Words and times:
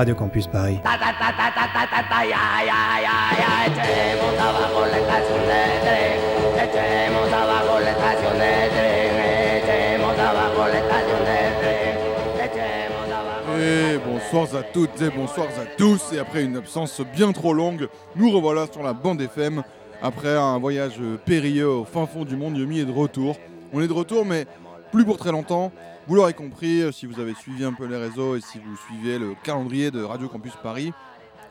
Radio 0.00 0.14
Campus 0.14 0.46
Paris. 0.46 0.78
Et 13.58 13.98
bonsoir 13.98 14.56
à 14.56 14.62
toutes 14.62 15.02
et 15.02 15.10
bonsoir 15.10 15.48
à 15.48 15.66
tous. 15.76 16.14
Et 16.14 16.18
après 16.18 16.44
une 16.44 16.56
absence 16.56 17.02
bien 17.14 17.32
trop 17.32 17.52
longue, 17.52 17.86
nous 18.16 18.30
revoilà 18.30 18.68
sur 18.72 18.82
la 18.82 18.94
bande 18.94 19.20
FM. 19.20 19.62
Après 20.00 20.34
un 20.34 20.58
voyage 20.58 20.98
périlleux 21.26 21.68
au 21.68 21.84
fin 21.84 22.06
fond 22.06 22.24
du 22.24 22.36
monde, 22.36 22.56
Yumi 22.56 22.80
est 22.80 22.86
de 22.86 22.90
retour. 22.90 23.36
On 23.74 23.82
est 23.82 23.88
de 23.88 23.92
retour, 23.92 24.24
mais 24.24 24.46
plus 24.90 25.04
pour 25.04 25.16
très 25.16 25.32
longtemps. 25.32 25.72
Vous 26.06 26.14
l'aurez 26.14 26.34
compris, 26.34 26.82
si 26.92 27.06
vous 27.06 27.20
avez 27.20 27.34
suivi 27.34 27.64
un 27.64 27.72
peu 27.72 27.86
les 27.86 27.96
réseaux 27.96 28.36
et 28.36 28.40
si 28.40 28.58
vous 28.58 28.76
suivez 28.76 29.18
le 29.18 29.34
calendrier 29.42 29.90
de 29.90 30.02
Radio 30.02 30.28
Campus 30.28 30.52
Paris, 30.62 30.92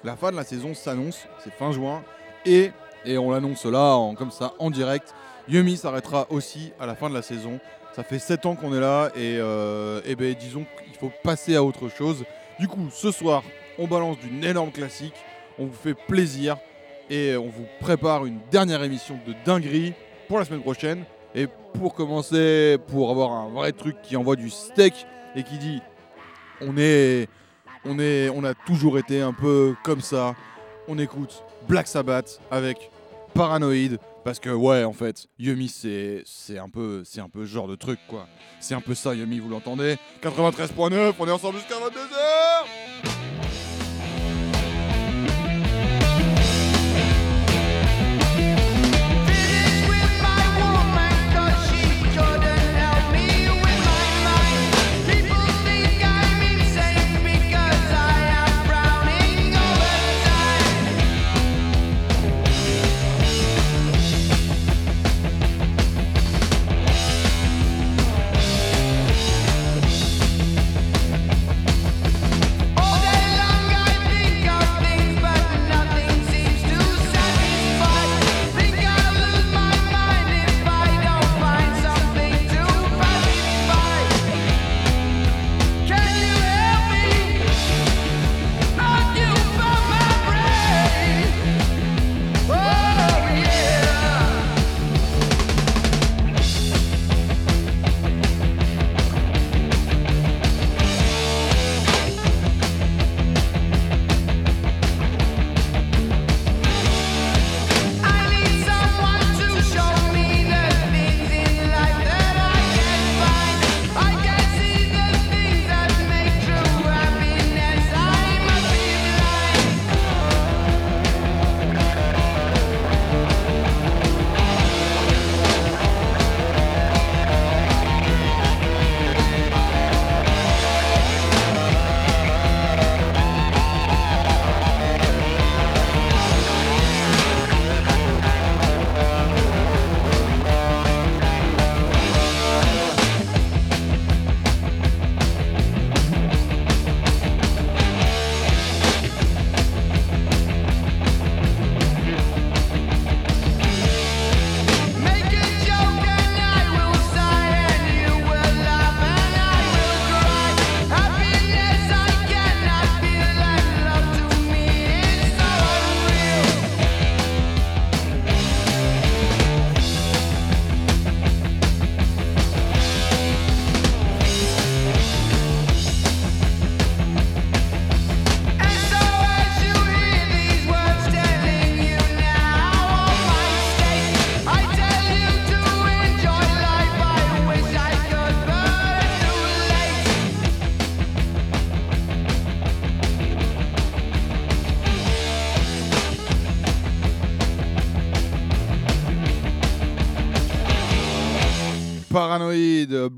la 0.03 0.16
fin 0.16 0.31
de 0.31 0.35
la 0.35 0.43
saison 0.43 0.73
s'annonce, 0.73 1.27
c'est 1.44 1.53
fin 1.53 1.71
juin. 1.71 2.03
Et, 2.45 2.71
on 3.17 3.31
l'annonce 3.31 3.66
là, 3.66 3.95
en, 3.95 4.16
comme 4.16 4.31
ça, 4.31 4.53
en 4.59 4.69
direct, 4.69 5.14
Yumi 5.47 5.77
s'arrêtera 5.77 6.27
aussi 6.30 6.73
à 6.80 6.86
la 6.86 6.95
fin 6.95 7.09
de 7.09 7.14
la 7.14 7.22
saison. 7.22 7.59
Ça 7.94 8.03
fait 8.03 8.19
7 8.19 8.45
ans 8.45 8.55
qu'on 8.55 8.73
est 8.73 8.80
là 8.80 9.09
et, 9.16 9.38
euh, 9.39 10.02
et 10.05 10.16
ben, 10.16 10.33
disons 10.33 10.66
qu'il 10.83 10.95
faut 10.95 11.11
passer 11.23 11.55
à 11.55 11.64
autre 11.64 11.89
chose. 11.89 12.23
Du 12.59 12.67
coup, 12.67 12.89
ce 12.92 13.11
soir, 13.11 13.44
on 13.77 13.88
balance 13.88 14.17
d'une 14.19 14.44
énorme 14.44 14.71
classique, 14.71 15.16
on 15.58 15.66
vous 15.66 15.73
fait 15.73 15.94
plaisir 15.94 16.58
et 17.09 17.36
on 17.36 17.47
vous 17.47 17.66
prépare 17.80 18.25
une 18.25 18.39
dernière 18.52 18.83
émission 18.83 19.19
de 19.25 19.33
dinguerie 19.45 19.94
pour 20.27 20.39
la 20.39 20.45
semaine 20.45 20.61
prochaine. 20.61 21.03
Pour 21.73 21.94
commencer, 21.94 22.78
pour 22.88 23.12
avoir 23.12 23.31
un 23.31 23.50
vrai 23.50 23.72
truc 23.72 24.02
qui 24.02 24.16
envoie 24.16 24.36
du 24.36 24.50
steak 24.50 25.06
et 25.36 25.44
qui 25.44 25.58
dit 25.58 25.81
on 26.61 26.78
est, 26.78 27.28
on 27.86 28.00
est, 28.00 28.30
on 28.30 28.44
a 28.44 28.53
toujours 28.53 28.98
été 28.98 29.22
un 29.22 29.34
peu 29.34 29.76
comme 29.84 30.02
ça. 30.02 30.36
On 30.88 30.98
écoute 30.98 31.44
Black 31.67 31.88
Sabbath 31.88 32.39
avec 32.52 32.89
Paranoid 33.34 33.98
parce 34.23 34.39
que 34.39 34.50
ouais 34.50 34.84
en 34.84 34.94
fait 34.94 35.28
Yumi 35.38 35.70
c'est 35.70 36.23
c'est 36.26 36.58
un 36.58 36.67
peu 36.67 37.03
c'est 37.06 37.22
un 37.22 37.30
peu 37.30 37.45
ce 37.45 37.52
genre 37.52 37.67
de 37.67 37.76
truc 37.76 38.00
quoi. 38.08 38.28
C'est 38.59 38.73
un 38.73 38.81
peu 38.81 38.95
ça 38.95 39.14
Yumi 39.14 39.39
vous 39.39 39.50
l'entendez? 39.50 39.98
93.9 40.23 41.14
on 41.20 41.28
est 41.28 41.31
ensemble 41.31 41.58
jusqu'à 41.58 41.76
22h 41.76 42.89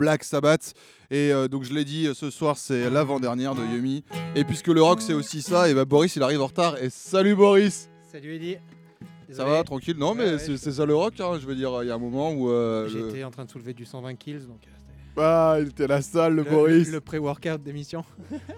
Black 0.02 0.24
Sabbath. 0.24 0.74
Et 1.12 1.32
euh, 1.32 1.48
donc 1.48 1.64
je 1.64 1.74
l'ai 1.74 1.86
dit, 1.86 2.10
ce 2.16 2.32
soir 2.32 2.58
c'est 2.58 2.90
l'avant-dernière 2.90 3.54
de 3.54 3.62
Yumi. 3.64 4.04
Et 4.36 4.44
puisque 4.44 4.68
le 4.68 4.82
rock 4.82 5.00
c'est 5.02 5.14
aussi 5.14 5.42
ça, 5.44 5.70
et 5.70 5.74
bah 5.76 5.86
Boris 5.86 6.16
il 6.16 6.24
arrive 6.24 6.42
en 6.42 6.48
retard. 6.48 6.82
Et 6.82 6.90
salut 6.90 7.36
Boris 7.36 7.88
Salut 8.12 8.36
Eddy 8.36 8.56
Ça 9.32 9.46
va, 9.46 9.64
tranquille? 9.64 9.96
Non 9.98 10.16
mais 10.16 10.32
Ouais, 10.32 10.40
c'est 10.40 10.54
je- 10.58 10.72
ça 10.72 10.86
le 10.86 10.96
rock, 10.96 11.14
hein, 11.20 11.38
je 11.40 11.46
veux 11.46 11.56
dire, 11.56 11.84
il 11.84 11.88
y 11.88 11.92
a 11.92 11.96
un 11.96 12.00
moment 12.00 12.32
où... 12.34 12.50
euh, 12.50 12.84
le- 12.90 13.10
J'étais 13.12 13.24
en 13.24 13.30
train 13.32 13.46
de 13.46 13.50
soulever 13.52 13.74
du 13.74 13.86
120 13.86 14.16
kills, 14.16 14.40
donc 14.48 14.60
euh, 14.66 14.72
c'était 14.76 15.22
Ah, 15.22 15.58
il 15.62 15.68
était 15.68 15.84
à 15.84 15.88
la 15.88 16.02
salle, 16.02 16.34
le, 16.36 16.44
le, 16.44 16.50
Boris. 16.50 16.90
le 16.90 17.00
pré-workout 17.00 17.62
d'émission. 17.64 18.04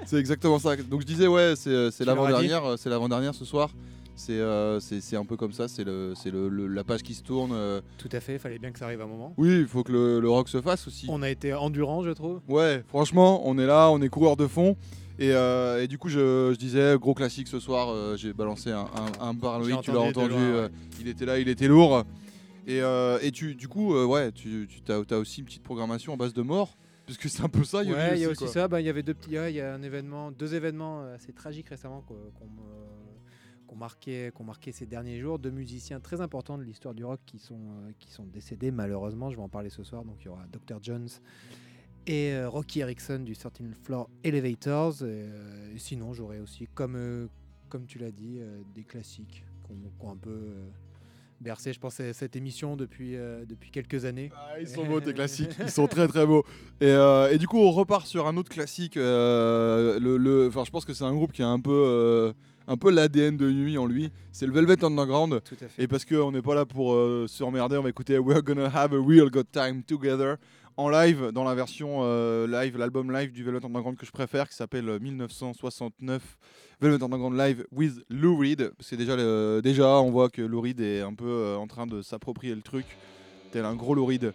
C'est 0.06 0.18
exactement 0.18 0.60
ça. 0.60 0.76
Donc 0.78 1.02
je 1.02 1.06
disais, 1.06 1.28
ouais, 1.28 1.54
c'est 1.58 1.70
euh, 1.70 1.92
l'avant-dernière, 2.00 2.64
euh, 2.66 2.76
c'est 2.78 2.90
l'avant-dernière 2.90 3.36
ce 3.36 3.44
soir. 3.46 3.70
C'est 4.16 4.34
euh, 4.40 4.80
c'est 4.80 5.16
un 5.16 5.26
peu 5.26 5.36
comme 5.38 5.54
ça, 5.54 5.68
c'est 5.68 5.84
le, 5.84 6.14
le, 6.26 6.48
le- 6.48 6.68
la 6.68 6.84
page 6.84 7.02
qui 7.02 7.16
se 7.16 7.24
tourne. 7.24 7.52
euh. 7.54 7.82
Tout 7.98 8.10
à 8.12 8.20
fait, 8.20 8.38
fallait 8.38 8.60
bien 8.60 8.72
que 8.72 8.78
ça 8.80 8.86
arrive 8.86 9.02
à 9.02 9.06
un 9.06 9.08
moment. 9.08 9.34
Oui, 9.38 9.58
il 9.60 9.68
faut 9.68 9.84
que 9.84 9.92
le, 9.92 10.20
le 10.20 10.30
rock 10.30 10.50
se 10.50 10.62
fasse 10.62 10.88
aussi. 10.88 11.08
On 11.10 11.24
a 11.24 11.30
été 11.30 11.54
endurant, 11.54 12.04
je 12.04 12.12
trouve. 12.12 12.40
Ouais, 12.48 12.84
franchement, 12.88 13.42
on 13.48 13.58
est 13.58 13.66
là, 13.66 13.90
on 13.90 14.02
est 14.02 14.10
coureur 14.10 14.38
de 14.38 14.46
fond. 14.48 14.78
Et, 15.20 15.32
euh, 15.32 15.82
et 15.82 15.88
du 15.88 15.98
coup, 15.98 16.10
je, 16.10 16.52
je 16.54 16.58
disais, 16.58 16.96
gros 17.00 17.14
classique 17.14 17.48
ce 17.48 17.60
soir, 17.60 17.90
euh, 17.90 18.16
j'ai 18.16 18.34
balancé 18.34 18.72
un, 18.72 18.86
un, 19.20 19.34
J'ai 19.64 19.78
tu 19.82 19.92
l'as 19.92 20.00
entendu 20.00 20.14
de 20.14 20.20
entendu, 20.20 20.30
loin, 20.34 20.42
euh, 20.42 20.66
ouais. 20.68 20.72
il 21.02 21.08
était 21.08 21.26
là, 21.26 21.40
il 21.40 21.48
était 21.50 21.68
lourd. 21.68 22.04
Et, 22.66 22.82
euh, 22.82 23.20
et 23.22 23.32
tu, 23.32 23.56
du 23.56 23.68
coup, 23.68 23.96
euh, 23.96 24.06
ouais, 24.06 24.32
tu, 24.32 24.68
tu 24.68 24.92
as, 24.92 25.18
aussi 25.18 25.42
une 25.42 25.46
petite 25.46 25.64
programmation 25.64 26.14
en 26.14 26.18
base 26.18 26.34
de 26.34 26.42
mort, 26.42 26.78
parce 27.06 27.18
que 27.20 27.30
c'est 27.30 27.44
un 27.44 27.50
peu 27.50 27.64
ça, 27.64 27.80
Ouais, 27.80 27.86
il 28.16 28.22
y 28.22 28.26
a 28.26 28.30
aussi 28.30 28.46
quoi. 28.46 28.48
ça. 28.54 28.68
Bah, 28.68 28.80
Il 28.82 28.86
y 28.86 28.90
avait 28.90 29.04
deux 29.04 29.14
petits, 29.14 29.38
ouais, 29.38 29.52
il 29.54 29.56
y 29.58 29.62
a 29.62 29.74
un 29.74 29.82
événement, 29.84 30.32
deux 30.32 30.56
événements 30.56 31.04
assez 31.14 31.32
tragiques 31.34 31.70
récemment 31.70 32.02
quoi, 32.08 32.18
qu'on 32.40 32.46
me- 32.46 32.93
qu'on 33.74 33.80
marquait, 33.80 34.32
qu'on 34.36 34.44
marquait 34.44 34.72
ces 34.72 34.86
derniers 34.86 35.20
jours. 35.20 35.40
Deux 35.40 35.50
musiciens 35.50 36.00
très 36.00 36.22
importants 36.22 36.58
de 36.60 36.64
l'histoire 36.64 36.94
du 36.94 37.04
rock 37.04 37.20
qui 37.26 37.40
sont, 37.40 37.56
euh, 37.56 37.92
qui 38.00 38.12
sont 38.12 38.24
décédés 38.26 38.70
malheureusement. 38.72 39.32
Je 39.32 39.36
vais 39.36 39.42
en 39.42 39.50
parler 39.50 39.70
ce 39.70 39.84
soir. 39.84 40.04
Donc 40.06 40.18
il 40.22 40.26
y 40.26 40.28
aura 40.30 40.46
Dr 40.52 40.78
Jones 40.82 41.08
et 42.06 42.34
euh, 42.34 42.50
Rocky 42.50 42.82
Erickson 42.82 43.20
du 43.26 43.36
13 43.36 43.52
Floor 43.84 44.10
Elevators. 44.24 45.02
Et, 45.02 45.06
euh, 45.06 45.78
sinon, 45.78 46.14
j'aurais 46.14 46.40
aussi, 46.40 46.68
comme, 46.76 47.28
comme 47.70 47.86
tu 47.88 47.98
l'as 47.98 48.12
dit, 48.12 48.40
des 48.76 48.84
classiques 48.84 49.44
qui 49.66 49.72
ont, 49.72 49.76
qui 50.00 50.06
ont 50.06 50.12
un 50.12 50.18
peu 50.18 50.40
bercé, 51.42 51.74
je 51.74 51.80
pense, 51.80 51.96
cette 51.96 52.36
émission 52.38 52.78
depuis, 52.78 53.16
euh, 53.18 53.44
depuis 53.46 53.70
quelques 53.72 54.06
années. 54.06 54.32
Ah, 54.36 54.60
ils 54.62 54.68
sont 54.68 54.86
beaux 54.86 55.02
tes 55.02 55.14
classiques, 55.14 55.50
ils 55.60 55.70
sont 55.72 55.88
très 55.88 56.08
très 56.08 56.26
beaux. 56.26 56.44
Et, 56.80 56.86
euh, 56.86 57.32
et 57.32 57.38
du 57.38 57.48
coup, 57.48 57.58
on 57.58 57.72
repart 57.72 58.06
sur 58.08 58.28
un 58.28 58.38
autre 58.38 58.50
classique. 58.50 58.96
euh, 58.96 60.00
le, 60.00 60.16
le- 60.18 60.50
je 60.52 60.70
pense 60.72 60.86
que 60.86 60.94
c'est 60.94 61.04
un 61.04 61.14
groupe 61.14 61.34
qui 61.34 61.42
a 61.44 61.48
un 61.50 61.60
peu, 61.60 62.34
un 62.68 62.78
peu 62.78 62.92
l'ADN 62.92 63.38
de 63.38 63.50
Yumi 63.50 63.78
en 63.78 63.86
lui. 63.86 64.10
C'est 64.32 64.46
le 64.48 64.54
Velvet 64.54 64.84
Underground. 64.84 65.42
Tout 65.44 65.56
à 65.62 65.68
fait. 65.68 65.84
Et 65.84 65.88
parce 65.88 66.06
qu'on 66.06 66.32
n'est 66.32 66.42
pas 66.42 66.56
là 66.56 66.66
pour 66.66 66.94
euh, 66.94 67.26
se 67.28 67.44
emmerder, 67.44 67.78
on 67.78 67.84
va 67.84 67.90
écouter 67.90 68.18
We're 68.20 68.42
Gonna 68.44 68.66
Have 68.74 68.94
a 68.94 68.98
Real 69.06 69.30
Good 69.30 69.48
Time 69.52 69.84
Together 69.84 70.36
en 70.76 70.90
live, 70.90 71.30
dans 71.32 71.44
la 71.44 71.54
version 71.54 72.00
euh, 72.02 72.48
live, 72.48 72.78
l'album 72.80 73.12
live 73.12 73.32
du 73.32 73.44
Velvet 73.44 73.64
Underground 73.64 73.96
que 73.96 74.08
je 74.08 74.12
préfère, 74.12 74.50
qui 74.50 74.56
s'appelle 74.56 74.90
euh, 74.90 74.98
1969 75.00 76.22
Velvet 76.82 77.04
Underground 77.04 77.38
Live 77.38 77.66
with 77.72 78.04
Lou 78.10 78.38
Reed. 78.38 78.72
C'est 78.80 78.98
déjà, 78.98 79.16
le- 79.16 79.62
déjà, 79.64 79.88
on 80.00 80.10
voit 80.10 80.30
que 80.30 80.42
Lou 80.42 80.62
Reed 80.62 80.80
est 80.82 81.02
un 81.02 81.14
peu 81.14 81.28
euh, 81.28 81.58
en 81.58 81.68
train 81.68 81.86
de 81.86 82.02
s'approprier 82.02 82.56
le 82.56 82.62
truc, 82.62 82.86
tel 83.52 83.66
un 83.66 83.76
gros 83.76 83.94
Lou 83.94 84.06
Reed. 84.08 84.34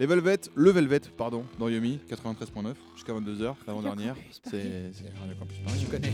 Les 0.00 0.06
Velvet, 0.06 0.38
le 0.54 0.70
Velvet, 0.70 1.02
pardon, 1.18 1.44
dans 1.58 1.68
Yumi, 1.68 2.00
93.9, 2.10 2.74
jusqu'à 2.94 3.12
22h, 3.12 3.54
l'avant-dernière. 3.66 4.16
C'est 4.42 4.90
c'est 4.92 5.12
Radio 5.20 5.36
Campus 5.38 5.58
Paris. 5.58 5.78
Tu 5.80 5.86
connais. 5.86 6.12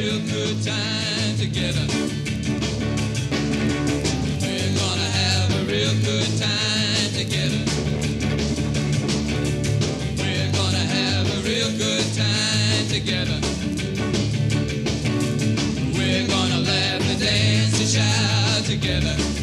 Real 0.00 0.20
good 0.20 0.64
time 0.64 1.36
together. 1.36 1.84
We're 4.40 4.72
gonna 4.80 5.10
have 5.20 5.50
a 5.60 5.64
real 5.70 5.94
good 6.00 6.30
time 6.40 7.10
together. 7.12 7.62
We're 10.16 10.52
gonna 10.52 10.86
have 10.96 11.26
a 11.36 11.40
real 11.46 11.70
good 11.76 12.06
time 12.16 12.86
together. 12.88 13.38
We're 15.92 16.26
gonna 16.28 16.60
laugh 16.60 17.02
and 17.10 17.20
dance 17.20 17.78
and 17.80 17.88
shout 17.88 18.64
together. 18.64 19.39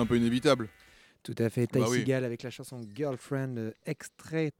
Un 0.00 0.06
peu 0.06 0.16
inévitable. 0.16 0.68
Tout 1.22 1.34
à 1.38 1.50
fait. 1.50 1.66
Ty 1.66 1.80
Bah 1.80 1.86
oui. 1.88 1.98
Seagal 1.98 2.24
avec 2.24 2.42
la 2.42 2.50
chanson 2.50 2.80
Girlfriend, 2.94 3.56
euh, 3.58 3.72
extraite 3.86 4.54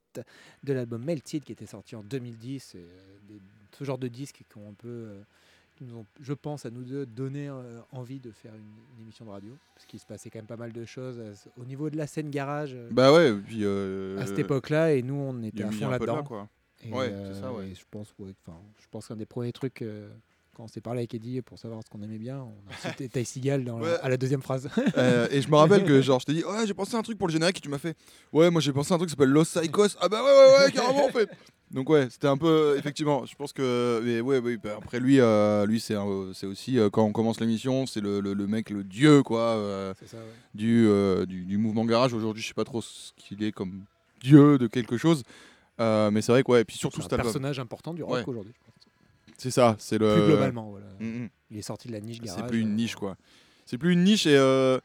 de 0.62 0.72
l'album 0.72 1.02
Melted 1.04 1.42
qui 1.44 1.52
était 1.52 1.66
sorti 1.66 1.96
en 1.96 2.02
2010. 2.02 2.74
Et, 2.74 2.78
euh, 2.78 2.82
des- 3.28 3.40
ce 3.78 3.84
genre 3.84 3.98
de 3.98 4.08
disques 4.08 4.42
qui 4.48 4.58
ont 4.58 4.68
un 4.68 4.74
peu, 4.74 4.88
euh, 4.88 5.20
qui 5.76 5.84
nous 5.84 5.96
ont, 5.96 6.06
je 6.20 6.34
pense, 6.34 6.66
à 6.66 6.70
nous 6.70 6.82
deux 6.84 7.06
donné 7.06 7.48
envie 7.92 8.20
de 8.20 8.30
faire 8.30 8.52
une, 8.54 8.60
une 8.98 9.04
émission 9.04 9.24
de 9.24 9.30
radio. 9.30 9.56
Parce 9.74 9.86
qu'il 9.86 9.98
se 9.98 10.04
passait 10.04 10.28
quand 10.28 10.38
même 10.40 10.46
pas 10.46 10.56
mal 10.58 10.72
de 10.72 10.84
choses 10.84 11.22
au 11.56 11.64
niveau 11.64 11.88
de 11.88 11.96
la 11.96 12.06
scène 12.06 12.28
garage 12.30 12.76
Bah 12.90 13.10
ouais, 13.12 13.30
et 13.30 13.34
puis. 13.34 13.60
euh, 13.64 14.18
à 14.18 14.26
cette 14.26 14.38
époque-là. 14.40 14.92
Et 14.94 15.02
nous, 15.02 15.14
on 15.14 15.42
était 15.42 15.62
à 15.62 15.70
fond 15.70 15.86
là, 15.86 15.92
là-dedans. 15.92 16.24
quoi. 16.24 16.48
Et, 16.84 16.92
Ouais, 16.92 17.08
euh, 17.10 17.32
c'est 17.34 17.40
ça, 17.40 17.52
ouais. 17.52 17.68
et 17.70 17.74
je 17.74 17.84
pense, 17.90 18.12
ouais, 18.18 18.32
je 18.78 18.86
pense 18.90 19.06
qu'un 19.08 19.16
des 19.16 19.26
premiers 19.26 19.52
trucs 19.52 19.80
euh, 19.82 20.10
quand 20.56 20.64
on 20.64 20.68
s'est 20.68 20.80
parlé 20.80 21.00
avec 21.00 21.14
Eddie 21.14 21.42
pour 21.42 21.58
savoir 21.58 21.80
ce 21.84 21.88
qu'on 21.90 22.02
aimait 22.02 22.18
bien, 22.18 22.38
on 22.40 22.70
a 22.72 22.90
cité 22.90 23.08
Ty 23.08 23.24
Seagal 23.24 23.64
dans 23.64 23.78
la- 23.78 23.84
Ouais. 23.84 23.98
à 24.02 24.08
la 24.08 24.16
deuxième 24.16 24.42
phrase. 24.42 24.68
Euh, 24.96 25.28
et 25.30 25.40
je 25.42 25.48
me 25.48 25.54
rappelle 25.56 25.84
que 25.84 26.02
genre 26.02 26.20
je 26.20 26.26
t'ai 26.26 26.32
dit 26.34 26.44
ouais 26.44 26.66
j'ai 26.66 26.74
pensé 26.74 26.96
à 26.96 26.98
un 26.98 27.02
truc 27.02 27.18
pour 27.18 27.28
le 27.28 27.32
générique 27.32 27.58
et 27.58 27.60
tu 27.60 27.68
m'as 27.68 27.78
fait 27.78 27.96
ouais 28.32 28.50
moi 28.50 28.60
j'ai 28.60 28.72
pensé 28.72 28.92
à 28.92 28.96
un 28.96 28.98
truc 28.98 29.08
qui 29.08 29.12
s'appelle 29.12 29.30
Los 29.30 29.44
Psychos 29.44 29.96
ah 30.00 30.08
bah 30.08 30.22
ouais 30.22 30.28
ouais 30.30 30.64
ouais 30.66 30.72
carrément 30.72 31.06
en 31.06 31.10
fait 31.10 31.28
donc 31.70 31.88
ouais 31.88 32.08
c'était 32.10 32.26
un 32.26 32.36
peu 32.36 32.74
effectivement 32.76 33.24
je 33.26 33.34
pense 33.36 33.52
que 33.52 34.02
mais 34.04 34.20
ouais, 34.20 34.38
ouais 34.40 34.56
bah, 34.56 34.70
après 34.78 34.98
lui 34.98 35.20
euh, 35.20 35.64
lui 35.66 35.78
c'est 35.80 35.94
aussi 36.46 36.78
euh, 36.78 36.90
quand 36.90 37.04
on 37.04 37.12
commence 37.12 37.38
l'émission 37.40 37.86
c'est 37.86 38.00
le, 38.00 38.20
le, 38.20 38.34
le 38.34 38.46
mec 38.48 38.70
le 38.70 38.82
dieu 38.82 39.22
quoi 39.22 39.94
C'est 40.00 40.08
ça, 40.08 40.16
ouais. 40.16 40.22
du, 40.54 40.88
du 41.28 41.44
du 41.44 41.58
mouvement 41.58 41.84
garage 41.84 42.12
aujourd'hui 42.12 42.42
je 42.42 42.48
sais 42.48 42.54
pas 42.54 42.64
trop 42.64 42.82
ce 42.82 43.12
qu'il 43.16 43.42
est 43.44 43.52
comme 43.52 43.84
dieu 44.20 44.58
de 44.58 44.66
quelque 44.66 44.96
chose 44.96 45.22
mais 45.78 46.20
c'est 46.22 46.32
vrai 46.32 46.42
que 46.42 46.50
ouais 46.52 46.60
et 46.62 46.64
puis 46.64 46.76
surtout 46.76 47.00
C'est 47.02 47.12
un 47.14 47.16
personnage 47.16 47.58
important 47.60 47.94
du 47.94 48.02
rock 48.02 48.26
aujourd'hui. 48.28 48.52
C'est 49.40 49.50
ça 49.50 49.76
c'est 49.78 49.98
le 49.98 50.14
Plus 50.14 50.26
globalement, 50.26 50.70
voilà. 50.70 50.86
Mm, 50.98 51.24
mm. 51.24 51.28
Il 51.50 51.58
est 51.58 51.62
sorti 51.62 51.88
de 51.88 51.92
la 51.92 52.00
niche 52.00 52.20
garage. 52.20 52.40
C'est 52.40 52.46
plus 52.46 52.60
une 52.60 52.72
euh, 52.72 52.76
niche 52.76 52.94
quoi. 52.94 53.16
C'est 53.66 53.78
plus 53.78 53.92
une 53.92 54.04
niche 54.04 54.26
et 54.26 54.36
euh, 54.36 54.78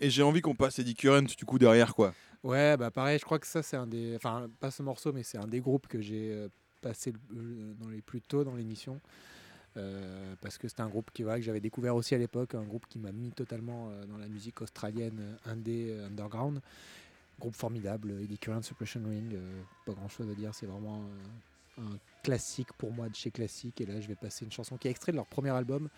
et 0.00 0.10
j'ai 0.10 0.22
envie 0.22 0.40
qu'on 0.40 0.54
passe 0.54 0.78
Eddie 0.78 0.94
Current 0.94 1.22
du 1.36 1.44
coup 1.44 1.58
derrière 1.58 1.94
quoi. 1.94 2.14
Ouais, 2.42 2.76
bah 2.76 2.90
pareil, 2.90 3.18
je 3.18 3.24
crois 3.24 3.38
que 3.38 3.46
ça 3.46 3.62
c'est 3.62 3.76
un 3.76 3.86
des, 3.86 4.16
enfin 4.16 4.48
pas 4.60 4.70
ce 4.70 4.82
morceau, 4.82 5.12
mais 5.12 5.22
c'est 5.22 5.38
un 5.38 5.46
des 5.46 5.60
groupes 5.60 5.88
que 5.88 6.00
j'ai 6.00 6.30
euh, 6.32 6.48
passé 6.80 7.12
dans 7.30 7.88
les 7.90 8.00
plus 8.00 8.20
tôt 8.20 8.44
dans 8.44 8.54
l'émission. 8.54 9.00
Euh, 9.76 10.34
parce 10.40 10.58
que 10.58 10.66
c'était 10.66 10.80
un 10.80 10.88
groupe 10.88 11.12
qui, 11.12 11.22
voilà, 11.22 11.38
que 11.38 11.44
j'avais 11.44 11.60
découvert 11.60 11.94
aussi 11.94 12.14
à 12.14 12.18
l'époque, 12.18 12.56
un 12.56 12.64
groupe 12.64 12.86
qui 12.88 12.98
m'a 12.98 13.12
mis 13.12 13.30
totalement 13.30 13.88
dans 14.08 14.16
la 14.16 14.26
musique 14.26 14.60
australienne 14.62 15.36
indé 15.44 15.96
underground. 16.06 16.60
Groupe 17.40 17.56
formidable, 17.56 18.12
Eddie 18.22 18.38
Current, 18.38 18.62
Suppression 18.62 19.00
Ring, 19.08 19.34
euh, 19.34 19.62
pas 19.86 19.94
grand 19.94 20.08
chose 20.08 20.28
à 20.30 20.34
dire, 20.34 20.54
c'est 20.54 20.66
vraiment 20.66 21.02
euh, 21.78 21.82
un 21.82 21.96
classique 22.22 22.72
pour 22.74 22.92
moi 22.92 23.08
de 23.08 23.14
chez 23.14 23.30
classique. 23.30 23.80
Et 23.80 23.86
là, 23.86 24.00
je 24.00 24.08
vais 24.08 24.14
passer 24.14 24.44
une 24.44 24.52
chanson 24.52 24.76
qui 24.76 24.88
est 24.88 24.90
extraite 24.90 25.14
de 25.14 25.18
leur 25.18 25.26
premier 25.26 25.50
album. 25.50 25.88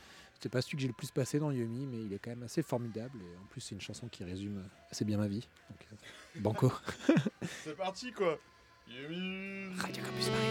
C'est 0.40 0.48
pas 0.48 0.60
celui 0.60 0.76
que 0.76 0.82
j'ai 0.82 0.88
le 0.88 0.94
plus 0.94 1.10
passé 1.10 1.38
dans 1.38 1.52
Yumi, 1.52 1.86
mais 1.86 2.02
il 2.02 2.12
est 2.12 2.18
quand 2.18 2.30
même 2.30 2.42
assez 2.42 2.62
formidable. 2.62 3.18
Et 3.20 3.36
en 3.36 3.46
plus, 3.46 3.60
c'est 3.60 3.74
une 3.74 3.80
chanson 3.80 4.08
qui 4.08 4.24
résume 4.24 4.64
assez 4.90 5.04
bien 5.04 5.18
ma 5.18 5.28
vie. 5.28 5.48
Donc, 5.70 5.86
euh, 5.92 6.40
banco. 6.40 6.72
C'est 7.64 7.76
parti 7.76 8.12
quoi. 8.12 8.38
Radio 8.88 10.02
Campus 10.02 10.28
Paris. 10.28 10.48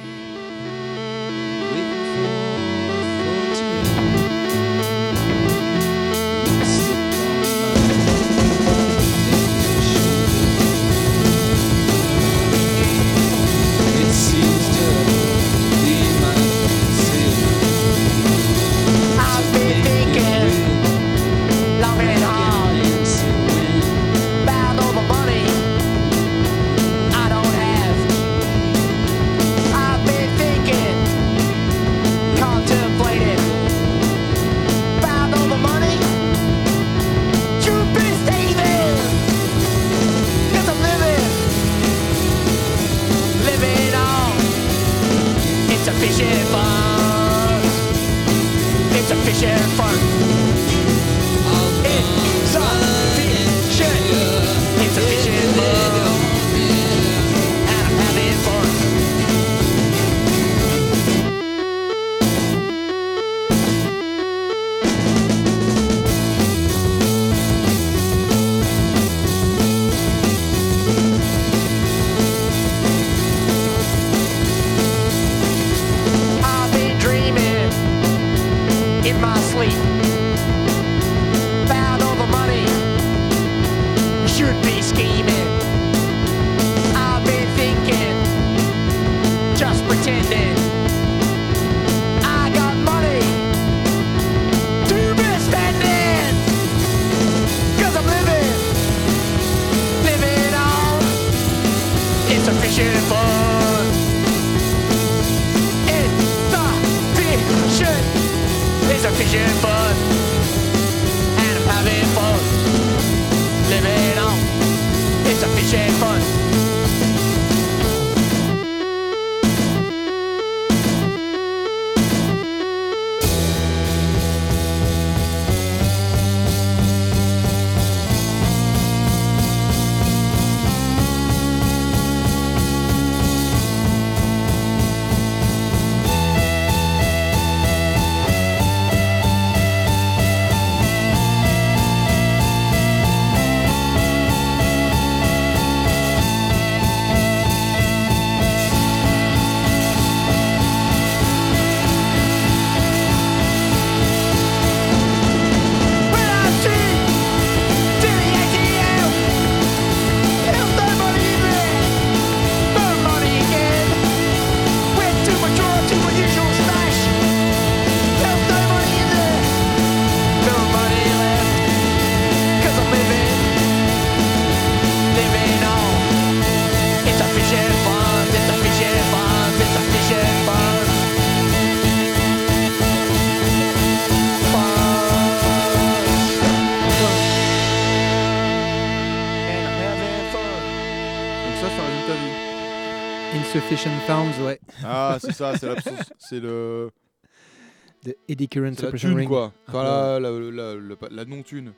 Ouais. 193.85 194.59
Ah 194.83 195.17
c'est 195.19 195.33
ça 195.33 195.57
c'est 195.57 195.67
l'absence 195.67 196.11
c'est 196.19 196.39
le 196.39 196.89
De 198.03 198.15
Eddie 198.27 198.47
Current, 198.49 198.73
c'est 198.75 198.91
la 198.91 198.97
thune 198.97 199.13
Ring. 199.15 199.27
quoi. 199.27 199.53
Enfin 199.67 199.83
la 199.83 200.19
la, 200.19 200.31
la, 200.31 200.75
la- 200.75 200.95
la 201.11 201.25
non 201.25 201.43
thune. 201.43 201.71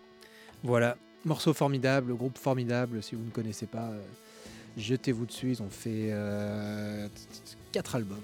Voilà, 0.63 0.95
morceau 1.25 1.53
formidable, 1.53 2.13
groupe 2.15 2.37
formidable. 2.37 3.03
Si 3.03 3.15
vous 3.15 3.25
ne 3.25 3.29
connaissez 3.29 3.65
pas, 3.65 3.89
euh, 3.89 4.01
jetez-vous 4.77 5.25
dessus. 5.25 5.49
Ils 5.51 5.61
ont 5.61 5.69
fait 5.69 6.13
4 7.73 7.95
albums. 7.95 8.17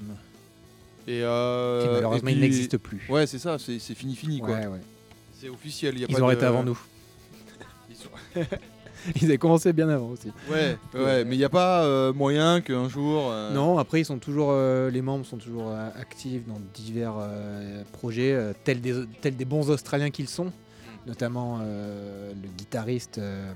Et, 1.07 1.21
euh, 1.23 1.81
qui 1.83 1.89
malheureusement, 1.93 2.29
et 2.29 2.33
ils 2.33 2.39
n'existent 2.39 2.77
plus. 2.77 3.01
Ouais, 3.09 3.27
c'est 3.27 3.39
ça, 3.39 3.57
c'est 3.59 3.79
fini, 3.95 4.15
fini 4.15 4.39
quoi. 4.39 4.55
Ouais. 4.55 4.79
C'est 5.37 5.49
officiel. 5.49 5.97
Y 5.97 6.03
a 6.03 6.07
Ils 6.07 6.13
pas 6.13 6.19
de- 6.19 6.23
arrêté 6.23 6.45
avant 6.45 6.63
nous. 6.63 6.79
Ils 7.89 7.95
sont- 7.97 8.09
Ils 9.21 9.25
avaient 9.25 9.37
commencé 9.37 9.71
bien 9.73 9.89
avant 9.89 10.07
aussi. 10.09 10.31
Ouais, 10.49 10.77
ouais, 10.93 11.23
mais 11.25 11.35
il 11.35 11.37
n'y 11.39 11.43
a 11.45 11.49
pas 11.49 11.83
euh, 11.83 12.11
moyen 12.13 12.61
qu'un 12.61 12.89
jour. 12.89 13.29
euh, 13.31 13.53
Non, 13.53 13.77
après 13.77 14.01
ils 14.01 14.05
sont 14.05 14.19
toujours, 14.19 14.49
euh, 14.51 14.89
les 14.91 15.01
membres 15.01 15.25
sont 15.25 15.37
toujours 15.37 15.67
euh, 15.69 15.89
actifs 15.99 16.45
dans 16.47 16.59
divers 16.73 17.15
euh, 17.17 17.83
projets, 17.93 18.33
euh, 18.33 18.53
tels, 18.63 18.81
des, 18.81 19.05
tels 19.21 19.35
des 19.35 19.45
bons 19.45 19.69
Australiens 19.69 20.09
qu'ils 20.09 20.27
sont, 20.29 20.51
notamment 21.07 21.59
euh, 21.61 22.33
le 22.33 22.47
guitariste 22.49 23.17
euh, 23.19 23.51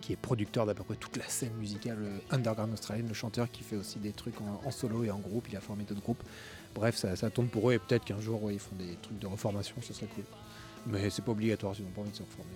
qui 0.00 0.12
est 0.14 0.16
producteur 0.16 0.66
d'à 0.66 0.74
peu 0.74 0.82
près 0.82 0.96
toute 0.96 1.16
la 1.16 1.28
scène 1.28 1.52
musicale 1.60 1.98
euh, 2.02 2.18
underground 2.34 2.72
australienne, 2.72 3.06
le 3.08 3.14
chanteur 3.14 3.50
qui 3.50 3.62
fait 3.62 3.76
aussi 3.76 3.98
des 3.98 4.12
trucs 4.12 4.40
en, 4.40 4.60
en 4.66 4.70
solo 4.70 5.04
et 5.04 5.10
en 5.10 5.18
groupe, 5.18 5.46
il 5.50 5.56
a 5.56 5.60
formé 5.60 5.84
d'autres 5.84 6.00
groupes. 6.02 6.22
Bref, 6.74 6.96
ça, 6.96 7.14
ça 7.16 7.28
tourne 7.30 7.48
pour 7.48 7.68
eux 7.70 7.74
et 7.74 7.78
peut-être 7.78 8.04
qu'un 8.04 8.18
jour 8.20 8.42
ouais, 8.42 8.54
ils 8.54 8.58
font 8.58 8.74
des 8.76 8.96
trucs 9.02 9.18
de 9.18 9.26
reformation, 9.26 9.74
ce 9.82 9.92
serait 9.92 10.08
cool. 10.14 10.24
Mais 10.86 11.10
c'est 11.10 11.22
pas 11.24 11.30
obligatoire 11.32 11.76
s'ils 11.76 11.84
n'ont 11.84 11.90
pas 11.92 12.00
envie 12.00 12.10
de 12.10 12.16
se 12.16 12.22
reformer. 12.22 12.50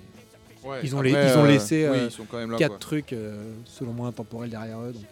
Ouais, 0.66 0.80
ils 0.82 0.94
ont 0.94 0.98
après, 0.98 1.10
les- 1.10 1.30
ils 1.32 1.38
ont 1.38 1.44
euh, 1.44 1.48
laissé, 1.48 1.88
Oui, 1.90 1.98
euh, 1.98 2.04
ils 2.06 2.10
sont 2.10 2.24
quand 2.30 2.38
même 2.38 2.50
là. 2.50 2.56
quatre 2.58 2.70
quoi. 2.72 2.78
trucs 2.78 3.12
euh, 3.12 3.52
selon 3.64 3.92
moi 3.92 4.08
intemporels 4.08 4.50
derrière 4.50 4.80
eux 4.80 4.92
donc 4.92 5.04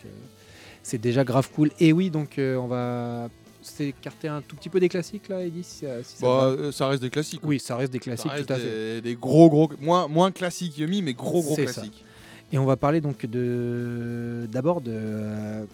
c'est 0.83 0.99
déjà 1.01 1.25
grave 1.25 1.49
cool 1.55 1.71
et 1.81 1.93
oui 1.93 2.11
donc 2.11 2.35
on 2.39 2.67
va 2.67 3.29
s'écarter 3.63 4.29
un 4.29 4.43
tout 4.43 4.57
petit 4.57 4.69
peu 4.69 4.79
des 4.79 4.91
classiques 4.91 5.29
là 5.31 5.41
Eddy 5.43 5.63
si 5.65 5.87
Bah, 6.21 6.53
ça 6.73 6.89
reste 6.89 7.03
des 7.03 7.09
classiques. 7.11 7.41
oui 7.45 7.59
ça 7.59 7.77
reste 7.77 7.93
des 7.93 7.99
classiques 7.99 8.31
reste 8.31 8.47
tout 8.47 8.53
à 8.53 8.57
fait 8.57 9.01
des, 9.01 9.01
des 9.01 9.15
gros, 9.15 9.49
gros. 9.49 9.71
Moins, 9.81 10.07
moins 10.09 10.31
classiques 10.31 10.77
Yumi, 10.77 11.01
mais 11.01 11.15
gros, 11.15 11.43
gros 11.43 11.55
C'est 11.57 11.67
ça. 11.69 11.81
classiques. 11.81 12.05
et 12.53 12.59
on 12.59 12.67
va 12.67 12.77
parler 12.77 13.01
donc 13.01 13.25
de 13.25 14.47
d'abord 14.53 14.83
de 14.83 15.67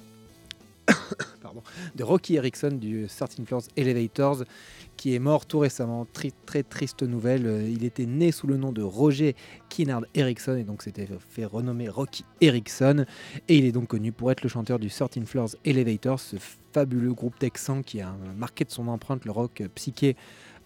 de 1.97 2.05
Rocky 2.05 2.37
Erickson 2.37 2.73
du 2.81 3.07
13 3.07 3.45
Floors 3.45 3.63
Elevators 3.77 4.45
qui 4.97 5.15
est 5.15 5.19
mort 5.19 5.47
tout 5.47 5.61
récemment. 5.61 6.07
Très 6.13 6.63
triste 6.63 7.03
nouvelle 7.03 7.47
Euh, 7.47 7.69
il 7.69 7.85
était 7.85 8.07
né 8.07 8.33
sous 8.33 8.47
le 8.47 8.57
nom 8.57 8.73
de 8.73 8.83
Roger 8.83 9.35
Kinnard 9.69 10.05
Erickson 10.15 10.57
et 10.57 10.65
donc 10.65 10.83
s'était 10.83 11.09
fait 11.29 11.45
renommer 11.45 11.89
Rocky 11.89 12.25
Erickson. 12.41 13.05
Et 13.49 13.59
il 13.59 13.65
est 13.65 13.73
donc 13.73 13.89
connu 13.89 14.13
pour 14.13 14.31
être 14.31 14.43
le 14.43 14.49
chanteur 14.49 14.79
du 14.79 14.89
13 14.89 15.25
Floors 15.25 15.51
Elevator, 15.65 16.19
ce 16.19 16.37
fabuleux 16.73 17.13
groupe 17.13 17.39
texan 17.39 17.83
qui 17.83 18.01
a 18.01 18.15
marqué 18.37 18.65
de 18.65 18.71
son 18.71 18.89
empreinte 18.89 19.25
le 19.25 19.33
rock 19.33 19.63
psyché 19.75 20.17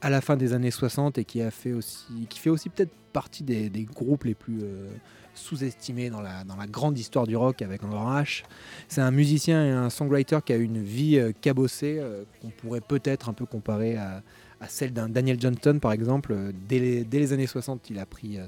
à 0.00 0.10
la 0.10 0.20
fin 0.20 0.36
des 0.36 0.52
années 0.52 0.70
60 0.70 1.18
et 1.18 1.24
qui 1.24 1.40
a 1.40 1.50
fait 1.50 1.72
aussi, 1.72 2.26
qui 2.28 2.38
fait 2.38 2.50
aussi 2.50 2.68
peut-être 2.68 2.92
partie 3.12 3.42
des, 3.42 3.70
des 3.70 3.84
groupes 3.84 4.24
les 4.24 4.34
plus 4.34 4.60
euh, 4.62 4.90
sous-estimés 5.34 6.10
dans 6.10 6.20
la, 6.20 6.44
dans 6.44 6.56
la 6.56 6.66
grande 6.66 6.98
histoire 6.98 7.26
du 7.26 7.36
rock 7.36 7.62
avec 7.62 7.82
un 7.82 7.88
grand 7.88 8.12
H. 8.20 8.44
C'est 8.88 9.00
un 9.00 9.10
musicien 9.10 9.64
et 9.64 9.70
un 9.70 9.90
songwriter 9.90 10.38
qui 10.44 10.52
a 10.52 10.56
une 10.56 10.82
vie 10.82 11.18
euh, 11.18 11.32
cabossée 11.32 11.98
euh, 11.98 12.24
qu'on 12.40 12.50
pourrait 12.50 12.80
peut-être 12.80 13.28
un 13.28 13.32
peu 13.32 13.46
comparer 13.46 13.96
à, 13.96 14.22
à 14.60 14.68
celle 14.68 14.92
d'un 14.92 15.08
Daniel 15.08 15.40
Johnston 15.40 15.78
par 15.80 15.92
exemple. 15.92 16.32
Euh, 16.32 16.52
Dès 16.68 16.78
les, 16.78 17.04
dès 17.04 17.18
les 17.18 17.32
années 17.32 17.46
60, 17.46 17.90
il 17.90 17.98
a 17.98 18.06
pris 18.06 18.38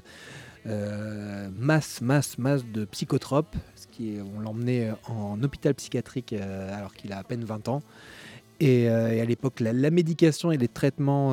masse, 1.58 2.00
masse, 2.00 2.38
masse 2.38 2.64
de 2.64 2.84
psychotropes, 2.86 3.54
ce 3.76 3.86
qui 3.86 4.16
est, 4.16 4.20
on 4.20 4.44
en 4.44 5.42
hôpital 5.42 5.74
psychiatrique 5.74 6.32
alors 6.32 6.92
qu'il 6.94 7.12
a 7.12 7.18
à 7.18 7.22
peine 7.22 7.44
20 7.44 7.68
ans. 7.68 7.82
Et, 8.58 8.88
à 8.88 9.24
l'époque, 9.24 9.60
la, 9.60 9.90
médication 9.90 10.50
et 10.50 10.56
les 10.56 10.66
traitements 10.66 11.30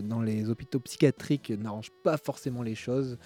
dans 0.00 0.22
les 0.22 0.48
hôpitaux 0.48 0.80
psychiatriques 0.80 1.50
n'arrangent 1.50 1.92
pas 2.02 2.16
forcément 2.16 2.62
les 2.62 2.74
choses, 2.74 3.18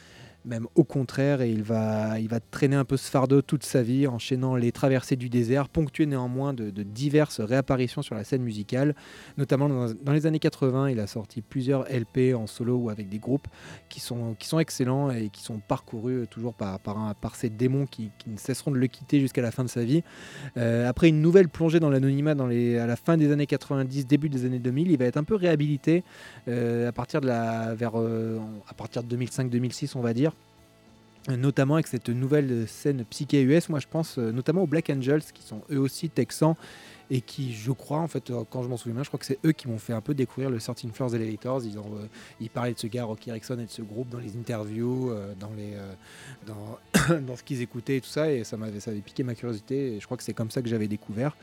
même 0.49 0.67
au 0.75 0.85
contraire, 0.85 1.43
et 1.43 1.51
il 1.51 1.63
va, 1.63 2.19
il 2.19 2.29
va 2.29 2.41
traîner 2.41 2.77
un 2.77 2.85
peu 2.85 2.97
ce 2.97 3.11
fardeau 3.11 3.43
toute 3.43 3.65
sa 3.65 3.83
vie, 3.83 4.07
enchaînant 4.07 4.57
les 4.57 4.73
traversées 4.73 5.17
du 5.17 5.29
désert, 5.29 5.69
ponctuées 5.69 6.07
néanmoins 6.07 6.55
de, 6.55 6.71
diverses 6.83 7.41
réapparitions 7.41 8.03
sur 8.03 8.15
la 8.15 8.25
scène 8.25 8.43
musicale, 8.43 8.95
notamment 9.37 9.69
dans, 9.69 10.13
les 10.13 10.27
années 10.27 10.39
80, 10.39 10.91
il 10.91 11.01
a 11.01 11.07
sorti 11.07 11.43
plusieurs 11.43 11.85
LP 11.91 12.35
en 12.35 12.47
solo 12.47 12.77
ou 12.77 12.91
avec 12.91 13.09
des 13.09 13.19
groupes 13.19 13.47
qui 13.89 14.01
sont, 14.01 14.35
qui 14.39 14.49
sont 14.49 14.59
excellents 14.59 15.11
et 15.11 15.29
qui 15.29 15.43
sont 15.43 15.61
parcourus 15.61 16.27
toujours 16.29 16.55
par, 16.55 16.81
par, 16.81 17.37
ces 17.37 17.51
démons 17.51 17.87
qui, 17.87 18.11
ne 18.27 18.39
cesseront 18.39 18.71
de 18.71 18.79
le 18.79 18.87
quitter 18.87 19.21
jusqu'à 19.21 19.43
la 19.43 19.51
fin 19.51 19.65
de 19.65 19.69
sa 19.69 19.85
vie. 19.85 20.03
Euh, 20.57 20.89
après 20.89 21.09
une 21.09 21.21
nouvelle 21.21 21.49
plongée 21.49 21.79
dans 21.79 21.91
l'anonymat 21.91 22.31
à 22.31 22.87
la 22.87 22.97
fin 22.97 23.17
des 23.17 23.31
années 23.33 23.47
90, 23.47 24.07
début 24.07 24.29
des 24.29 24.47
années 24.47 24.59
2000, 24.59 24.91
il 24.91 24.99
va 24.99 25.05
être 25.05 25.19
un 25.19 25.25
peu 25.25 25.35
réhabilité 25.35 26.05
euh, 26.49 26.89
à, 26.89 26.93
partir 26.93 27.21
de 27.21 27.29
euh, 27.29 28.39
à 28.69 28.75
partir 28.75 29.03
de 29.03 29.17
2005-2006, 29.17 29.93
on 29.97 30.01
va 30.01 30.15
dire. 30.15 30.33
Notamment 31.29 31.75
avec 31.75 31.89
cette 31.89 32.09
nouvelle 32.09 32.67
scène 32.67 33.05
psyché 33.11 33.43
US, 33.43 33.69
moi 33.69 33.81
je 33.81 33.87
pense 33.87 34.19
euh, 34.19 34.33
notamment 34.33 34.63
aux 34.63 34.67
Black 34.67 34.89
Angels 34.89 35.23
qui 35.35 35.43
sont 35.43 35.61
eux 35.71 35.79
aussi 35.79 36.09
texans 36.09 36.55
et 37.11 37.21
qui, 37.23 37.55
je 37.55 37.73
crois, 37.73 38.01
en 38.01 38.09
fait, 38.09 38.31
euh, 38.31 38.45
quand 38.49 38.63
je 38.63 38.69
m'en 38.69 38.77
souviens 38.77 38.95
bien, 38.95 39.03
je 39.03 39.09
crois 39.09 39.19
que 39.19 39.27
c'est 39.27 39.39
eux 39.45 39.53
qui 39.53 39.67
m'ont 39.69 39.79
fait 39.79 39.95
un 39.95 40.01
peu 40.01 40.15
découvrir 40.15 40.51
le 40.51 40.59
13 40.59 40.93
Floors 40.93 41.15
Elevators. 41.15 41.63
Ils, 41.65 41.79
ont, 41.79 41.95
euh, 41.97 42.07
ils 42.39 42.51
parlaient 42.51 42.75
de 42.75 42.79
ce 42.79 42.87
gars, 42.87 43.05
Rocky 43.05 43.31
Erickson, 43.31 43.59
et 43.59 43.65
de 43.65 43.71
ce 43.71 43.81
groupe 43.81 44.11
dans 44.11 44.19
les 44.19 44.37
interviews, 44.37 45.11
dans, 45.41 45.51
les, 45.57 45.75
dans 47.27 47.37
ce 47.37 47.43
qu'ils 47.43 47.63
écoutaient 47.63 47.97
et 47.97 48.01
tout 48.01 48.09
ça, 48.09 48.31
et 48.33 48.45
ça 48.45 48.57
m'avait 48.57 48.81
ça 48.81 48.91
avait 48.91 49.01
piqué 49.01 49.23
ma 49.23 49.35
curiosité, 49.35 49.99
je 50.01 50.05
crois 50.05 50.17
que 50.17 50.23
c'est 50.23 50.35
comme 50.35 50.51
ça 50.51 50.63
que 50.63 50.69
j'avais 50.69 50.89
découvert. 50.89 51.37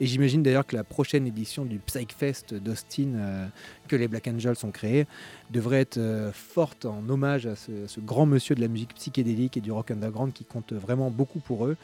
Et 0.00 0.06
j'imagine 0.06 0.42
d'ailleurs 0.42 0.66
que 0.66 0.76
la 0.76 0.84
prochaine 0.84 1.26
édition 1.26 1.64
du 1.64 1.78
Psychfest 1.78 2.54
d'Austin, 2.54 3.14
euh, 3.14 3.46
que 3.88 3.96
les 3.96 4.08
Black 4.08 4.28
Angels 4.28 4.56
ont 4.62 4.70
créé, 4.70 5.06
devrait 5.50 5.80
être 5.80 5.98
euh, 5.98 6.32
forte 6.32 6.84
en 6.84 7.08
hommage 7.08 7.46
à 7.46 7.56
ce, 7.56 8.00
grand 8.00 8.26
monsieur 8.26 8.54
de 8.54 8.60
la 8.60 8.68
musique 8.68 8.94
psychédélique 8.94 9.56
et 9.56 9.60
du 9.60 9.70
rock 9.70 9.90
underground 9.90 10.32
qui 10.32 10.44
compte 10.44 10.72
vraiment 10.72 11.10
beaucoup 11.10 11.40
pour 11.40 11.66
eux. 11.66 11.76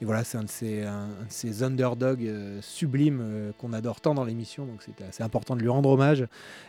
Et 0.00 0.04
voilà, 0.04 0.24
c'est 0.24 0.38
un 0.38 0.44
de 0.44 0.48
ces, 0.48 0.82
un, 0.82 1.02
un 1.20 1.24
de 1.24 1.30
ces 1.30 1.62
underdogs 1.62 2.26
euh, 2.26 2.60
sublimes 2.62 3.52
qu'on 3.58 3.72
adore 3.72 4.00
tant 4.00 4.14
dans 4.14 4.24
l'émission, 4.24 4.64
donc 4.64 4.82
c'était 4.82 5.04
assez 5.04 5.22
important 5.22 5.56
de 5.56 5.60
lui 5.60 5.68
rendre 5.68 5.90
hommage. 5.90 6.26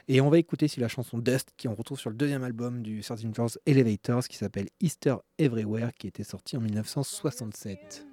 Et 0.07 0.21
on 0.21 0.29
va 0.29 0.37
écouter 0.37 0.67
si 0.67 0.79
la 0.79 0.87
chanson 0.87 1.17
Dust, 1.17 1.53
qui 1.57 1.67
on 1.67 1.75
retrouve 1.75 1.99
sur 1.99 2.09
le 2.09 2.15
deuxième 2.15 2.43
album 2.43 2.81
du 2.81 3.01
13 3.01 3.25
Floors 3.33 3.57
Elevators, 3.65 4.27
qui 4.27 4.37
s'appelle 4.37 4.67
Easter 4.81 5.15
Everywhere, 5.37 5.91
qui 5.97 6.07
était 6.11 6.25
sorti 6.25 6.57
en 6.57 6.61
1967. 6.61 8.05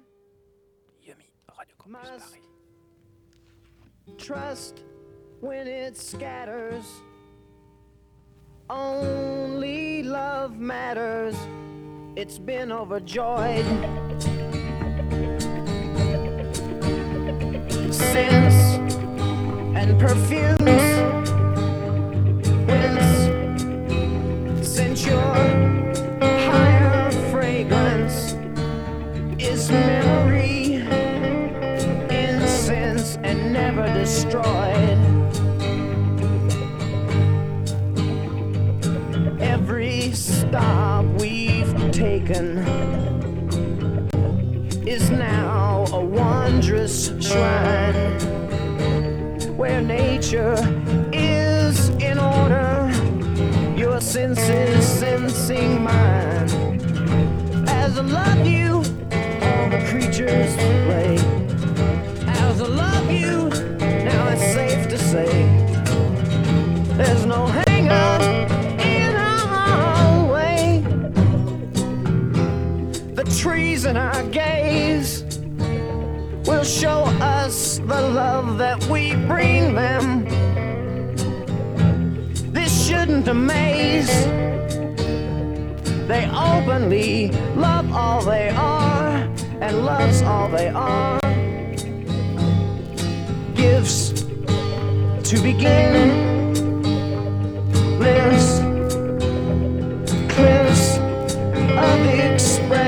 Yummy, 1.05 1.25
Radio 1.49 1.75
Campus 1.83 1.99
Paris. 2.09 2.39
trust 4.17 4.85
when 5.41 5.67
it 5.67 5.97
scatters. 5.97 6.85
Only 8.69 10.03
love 10.03 10.57
matters. 10.57 11.35
It's 12.15 12.39
been 12.39 12.71
overjoyed. 12.71 13.65
Scents 17.91 18.79
and 19.75 19.99
perfumes. 19.99 20.81
Winds 22.65 23.27
since 24.65 25.05
destroyed. 34.09 34.97
Every 39.39 40.11
stop 40.13 41.05
we've 41.21 41.91
taken 41.91 42.57
is 44.87 45.11
now 45.11 45.85
a 45.93 46.03
wondrous 46.03 47.11
shrine 47.21 48.19
where 49.55 49.79
nature 49.79 50.57
is 51.13 51.89
in 51.89 52.17
order. 52.17 52.91
Your 53.77 54.01
senses 54.01 54.87
sensing 54.87 55.83
mine. 55.83 56.49
As 57.67 57.99
I 57.99 58.01
love 58.01 58.47
you, 58.47 58.77
all 59.45 59.69
the 59.69 59.85
creatures 59.87 60.55
play. 60.85 61.15
As 62.25 62.59
I 62.59 62.65
love 62.65 62.98
trees 73.37 73.85
in 73.85 73.95
our 73.95 74.23
gaze 74.29 75.23
will 76.45 76.63
show 76.63 77.03
us 77.21 77.77
the 77.79 78.01
love 78.01 78.57
that 78.57 78.83
we 78.85 79.15
bring 79.27 79.75
them. 79.75 80.25
This 82.51 82.87
shouldn't 82.87 83.27
amaze. 83.27 84.09
They 86.07 86.27
openly 86.33 87.29
love 87.55 87.91
all 87.93 88.23
they 88.23 88.49
are 88.49 89.29
and 89.61 89.85
loves 89.85 90.23
all 90.23 90.49
they 90.49 90.69
are. 90.69 91.19
Gifts 93.53 94.23
to 95.29 95.39
begin, 95.43 96.09
lives, 97.99 98.48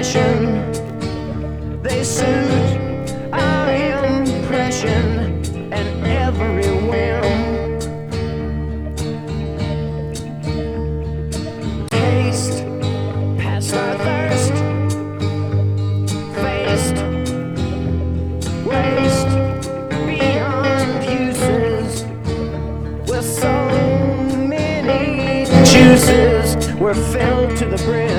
They 0.01 0.07
suit 2.03 3.13
our 3.31 3.71
impression 3.71 5.45
and 5.71 6.07
every 6.07 6.71
whim. 6.89 7.77
Taste, 11.91 12.63
past 13.37 13.75
our 13.75 13.95
thirst. 13.99 14.53
Faced, 16.41 16.97
waste, 18.65 19.29
beyond 20.07 21.03
uses. 21.05 22.05
With 23.07 23.23
so 23.23 23.53
many 24.47 25.45
juices, 25.63 26.55
we're 26.79 26.95
filled 26.95 27.55
to 27.57 27.65
the 27.65 27.77
brim. 27.85 28.10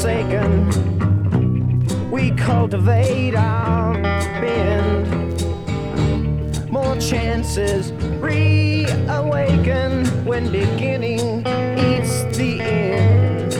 forsaken. 0.00 0.50
We 2.10 2.30
cultivate 2.30 3.34
our 3.34 3.92
bend. 4.40 5.42
More 6.70 6.96
chances 6.96 7.92
reawaken 8.22 10.06
when 10.24 10.50
beginning 10.50 11.40
eats 11.76 12.22
the 12.38 12.62
end. 12.62 13.54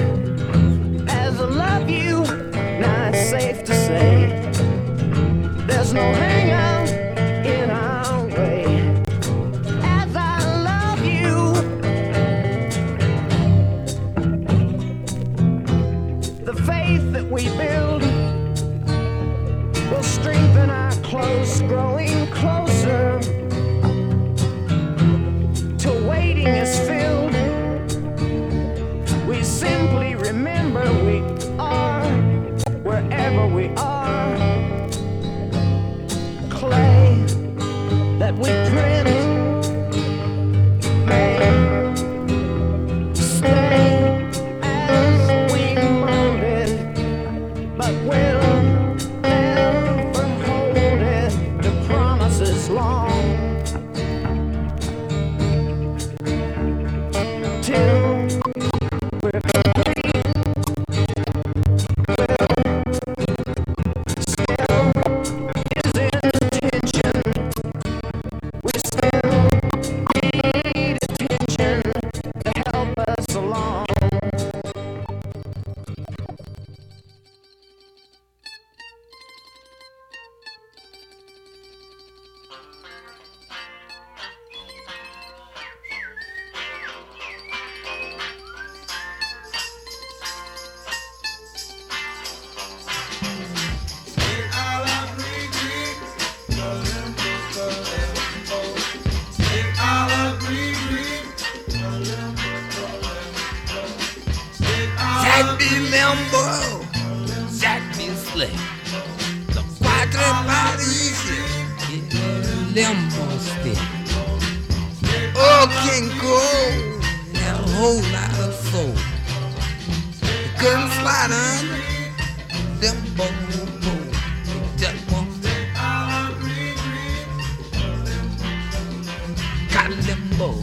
As 1.10 1.38
I 1.38 1.44
love 1.44 1.90
you, 1.90 2.20
not 2.80 3.14
safe 3.14 3.62
to 3.64 3.74
say. 3.74 4.50
There's 5.66 5.92
no 5.92 6.00
hanging. 6.00 6.49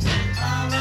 Bye. 0.04 0.77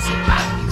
is 0.00 0.08
about 0.08 0.62
you. 0.64 0.69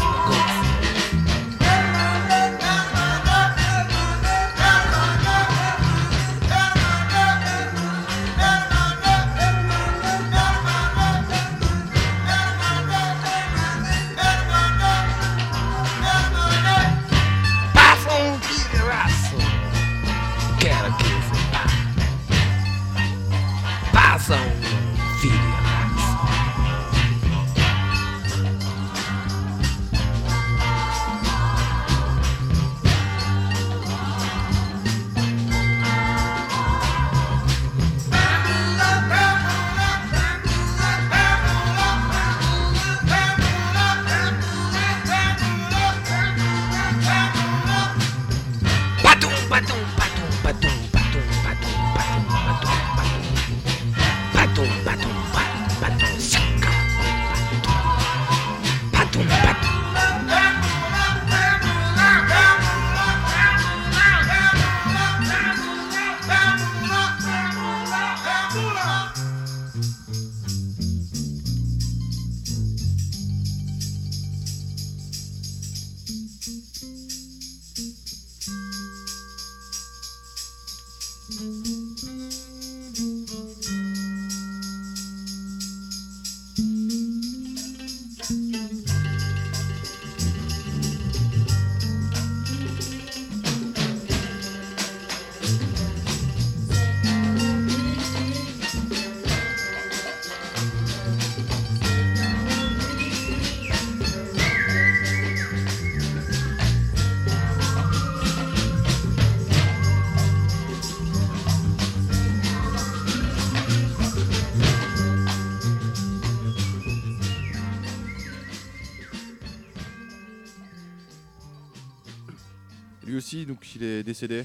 Donc 123.49 123.75
il 123.75 123.83
est 123.83 124.03
décédé. 124.03 124.45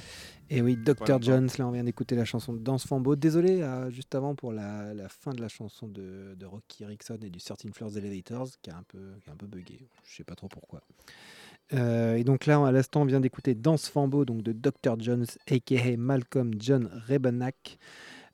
Et 0.50 0.62
oui, 0.62 0.76
Dr. 0.76 1.22
Jones, 1.22 1.50
là 1.58 1.68
on 1.68 1.72
vient 1.72 1.84
d'écouter 1.84 2.16
la 2.16 2.26
chanson 2.26 2.54
de 2.54 2.60
Danse 2.60 2.86
Fambo. 2.86 3.16
Désolé 3.16 3.62
euh, 3.62 3.92
juste 3.92 4.16
avant 4.16 4.34
pour 4.36 4.52
la, 4.52 4.94
la 4.94 5.10
fin 5.10 5.32
de 5.32 5.42
la 5.42 5.48
chanson 5.48 5.88
de, 5.88 6.36
de 6.36 6.46
Rocky 6.46 6.84
Erickson 6.84 7.18
et 7.22 7.30
du 7.30 7.40
13 7.40 7.72
Floors 7.74 7.98
Elevators 7.98 8.50
qui 8.62 8.70
a 8.70 8.78
un 8.78 8.84
peu, 8.88 9.00
qui 9.24 9.30
a 9.30 9.34
un 9.34 9.36
peu 9.36 9.48
bugué. 9.48 9.80
Je 10.08 10.16
sais 10.16 10.24
pas 10.24 10.36
trop 10.36 10.48
pourquoi. 10.48 10.82
Euh, 11.74 12.16
et 12.16 12.24
donc 12.24 12.46
là, 12.46 12.66
à 12.66 12.72
l'instant, 12.72 13.02
on 13.02 13.06
vient 13.06 13.20
d'écouter 13.20 13.56
Danse 13.56 13.88
Fambo 13.88 14.26
donc 14.26 14.44
de 14.44 14.52
Dr. 14.52 15.00
Jones, 15.00 15.26
a.k.a. 15.50 15.98
Malcolm 15.98 16.54
John 16.60 16.90
Rebennack. 17.08 17.78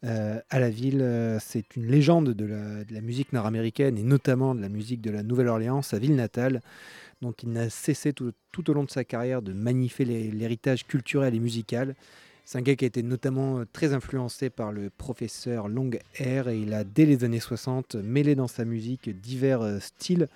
Euh, 0.05 0.39
à 0.49 0.60
la 0.60 0.69
ville, 0.69 1.01
euh, 1.01 1.39
c'est 1.41 1.75
une 1.75 1.86
légende 1.86 2.29
de 2.29 2.45
la, 2.45 2.86
de 2.86 2.93
la 2.93 3.01
musique 3.01 3.34
nord-américaine 3.34 3.97
et 3.97 4.03
notamment 4.03 4.55
de 4.55 4.62
la 4.62 4.69
musique 4.69 5.01
de 5.01 5.12
la 5.12 5.23
Nouvelle-Orléans, 5.23 5.82
sa 5.82 5.99
ville 5.99 6.15
natale, 6.15 6.62
dont 7.21 7.34
il 7.43 7.51
n'a 7.51 7.69
cessé 7.69 8.13
tout, 8.13 8.34
au 8.69 8.73
long 8.73 8.84
de 8.84 8.89
sa 8.89 9.03
carrière 9.03 9.41
de 9.41 9.53
magnifier 9.53 10.05
l'héritage 10.05 10.86
culturel 10.86 11.36
et 11.36 11.39
musical. 11.39 11.95
C'est 12.45 12.58
un 12.58 12.62
gars 12.62 12.75
qui 12.75 12.86
a 12.86 12.88
été 12.88 13.03
notamment 13.03 13.60
euh, 13.60 13.65
très 13.71 13.93
influencé 13.93 14.49
par 14.49 14.71
le 14.71 14.89
professeur 14.89 15.67
Long 15.67 15.91
Hair 16.17 16.47
et 16.47 16.58
il 16.58 16.73
a, 16.73 16.84
dès 16.84 17.05
les 17.05 17.23
années 17.23 17.39
60, 17.39 17.95
mêlé 17.95 18.34
dans 18.34 18.47
sa 18.47 18.65
musique 18.65 19.10
divers 19.21 19.62
euh, 19.62 19.79
styles, 19.79 20.27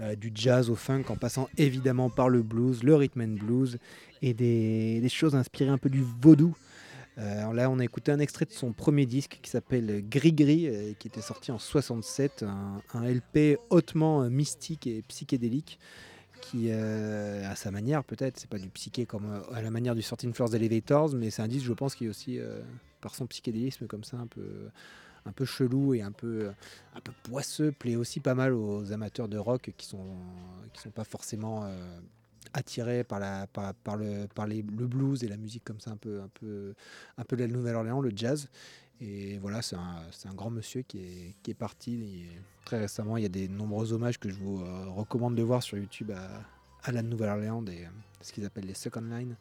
euh, 0.00 0.14
du 0.16 0.30
jazz 0.34 0.68
au 0.68 0.74
funk, 0.74 1.04
en 1.08 1.16
passant 1.16 1.48
évidemment 1.56 2.10
par 2.10 2.28
le 2.28 2.42
blues, 2.42 2.82
le 2.82 2.96
rhythm 2.96 3.22
and 3.22 3.44
blues 3.44 3.78
et 4.20 4.34
des, 4.34 5.08
choses 5.08 5.34
inspirées 5.34 5.70
un 5.70 5.78
peu 5.78 5.88
du 5.88 6.04
vaudou. 6.20 6.54
Là, 7.16 7.70
on 7.70 7.78
a 7.78 7.84
écouté 7.84 8.10
un 8.10 8.18
extrait 8.18 8.44
de 8.44 8.50
son 8.50 8.72
premier 8.72 9.06
disque 9.06 9.38
qui 9.40 9.48
s'appelle 9.48 10.04
Gris 10.08 10.32
Gris, 10.32 10.96
qui 10.98 11.06
était 11.06 11.20
sorti 11.20 11.52
en 11.52 11.60
67, 11.60 12.44
un, 12.92 13.04
LP 13.04 13.56
hautement 13.70 14.28
mystique 14.28 14.88
et 14.88 15.02
psychédélique 15.06 15.78
qui, 16.44 16.66
euh, 16.70 17.50
à 17.50 17.56
sa 17.56 17.70
manière, 17.70 18.04
peut-être, 18.04 18.38
c'est 18.38 18.48
pas 18.48 18.58
du 18.58 18.68
psyché 18.68 19.06
comme 19.06 19.30
euh, 19.30 19.54
à 19.54 19.62
la 19.62 19.70
manière 19.70 19.94
du 19.94 20.02
13 20.02 20.32
Floors 20.32 20.54
Elevators, 20.54 21.14
mais 21.14 21.30
c'est 21.30 21.42
un 21.42 21.48
disque, 21.48 21.66
je 21.66 21.72
pense, 21.72 21.94
qui 21.94 22.04
est 22.04 22.08
aussi, 22.08 22.38
euh, 22.38 22.60
par 23.00 23.14
son 23.14 23.26
psychédélisme 23.26 23.86
comme 23.86 24.04
ça, 24.04 24.18
un 24.18 24.26
peu, 24.26 24.68
un 25.24 25.32
peu 25.32 25.46
chelou 25.46 25.94
et 25.94 26.02
un 26.02 26.12
peu, 26.12 26.50
un 26.94 27.00
peu 27.00 27.12
poisseux, 27.22 27.72
plaît 27.72 27.96
aussi 27.96 28.20
pas 28.20 28.34
mal 28.34 28.52
aux 28.52 28.92
amateurs 28.92 29.28
de 29.28 29.38
rock 29.38 29.72
qui 29.76 29.86
sont, 29.86 30.16
qui 30.74 30.82
sont 30.82 30.90
pas 30.90 31.04
forcément 31.04 31.64
euh, 31.64 31.98
attirés 32.52 33.04
par, 33.04 33.20
la, 33.20 33.46
par 33.46 33.96
le, 33.96 34.26
par 34.34 34.46
les, 34.46 34.62
le 34.62 34.86
blues 34.86 35.24
et 35.24 35.28
la 35.28 35.38
musique 35.38 35.64
comme 35.64 35.80
ça, 35.80 35.92
un 35.92 35.96
peu, 35.96 36.20
un 36.20 36.28
peu, 36.40 36.74
un 37.16 37.24
peu 37.24 37.36
de 37.36 37.44
la 37.44 37.48
Nouvelle-Orléans, 37.48 38.00
le 38.00 38.12
jazz. 38.14 38.48
Et 39.00 39.38
voilà, 39.38 39.60
c'est 39.60 39.76
un, 39.76 40.34
grand 40.34 40.50
monsieur 40.50 40.82
qui 40.82 40.98
est, 40.98 41.34
qui 41.42 41.50
est 41.50 41.54
parti 41.54 41.94
et 41.94 42.28
très 42.64 42.78
récemment. 42.78 43.16
Il 43.16 43.22
y 43.22 43.26
a 43.26 43.30
des 43.30 43.48
nombreux 43.48 43.92
hommages 43.92 44.18
que 44.18 44.28
je 44.30 44.34
vous 44.34 44.62
euh, 44.62 44.86
recommande 44.90 45.34
de 45.34 45.42
voir 45.42 45.62
sur 45.62 45.76
YouTube 45.76 46.10
à, 46.12 46.40
à 46.88 46.92
la 46.92 47.02
Nouvelle-Orléans, 47.02 47.60
des, 47.62 47.88
ce 48.20 48.32
qu'ils 48.32 48.44
appellent 48.46 48.66
les 48.66 48.74
second 48.74 49.00
line, 49.02 49.36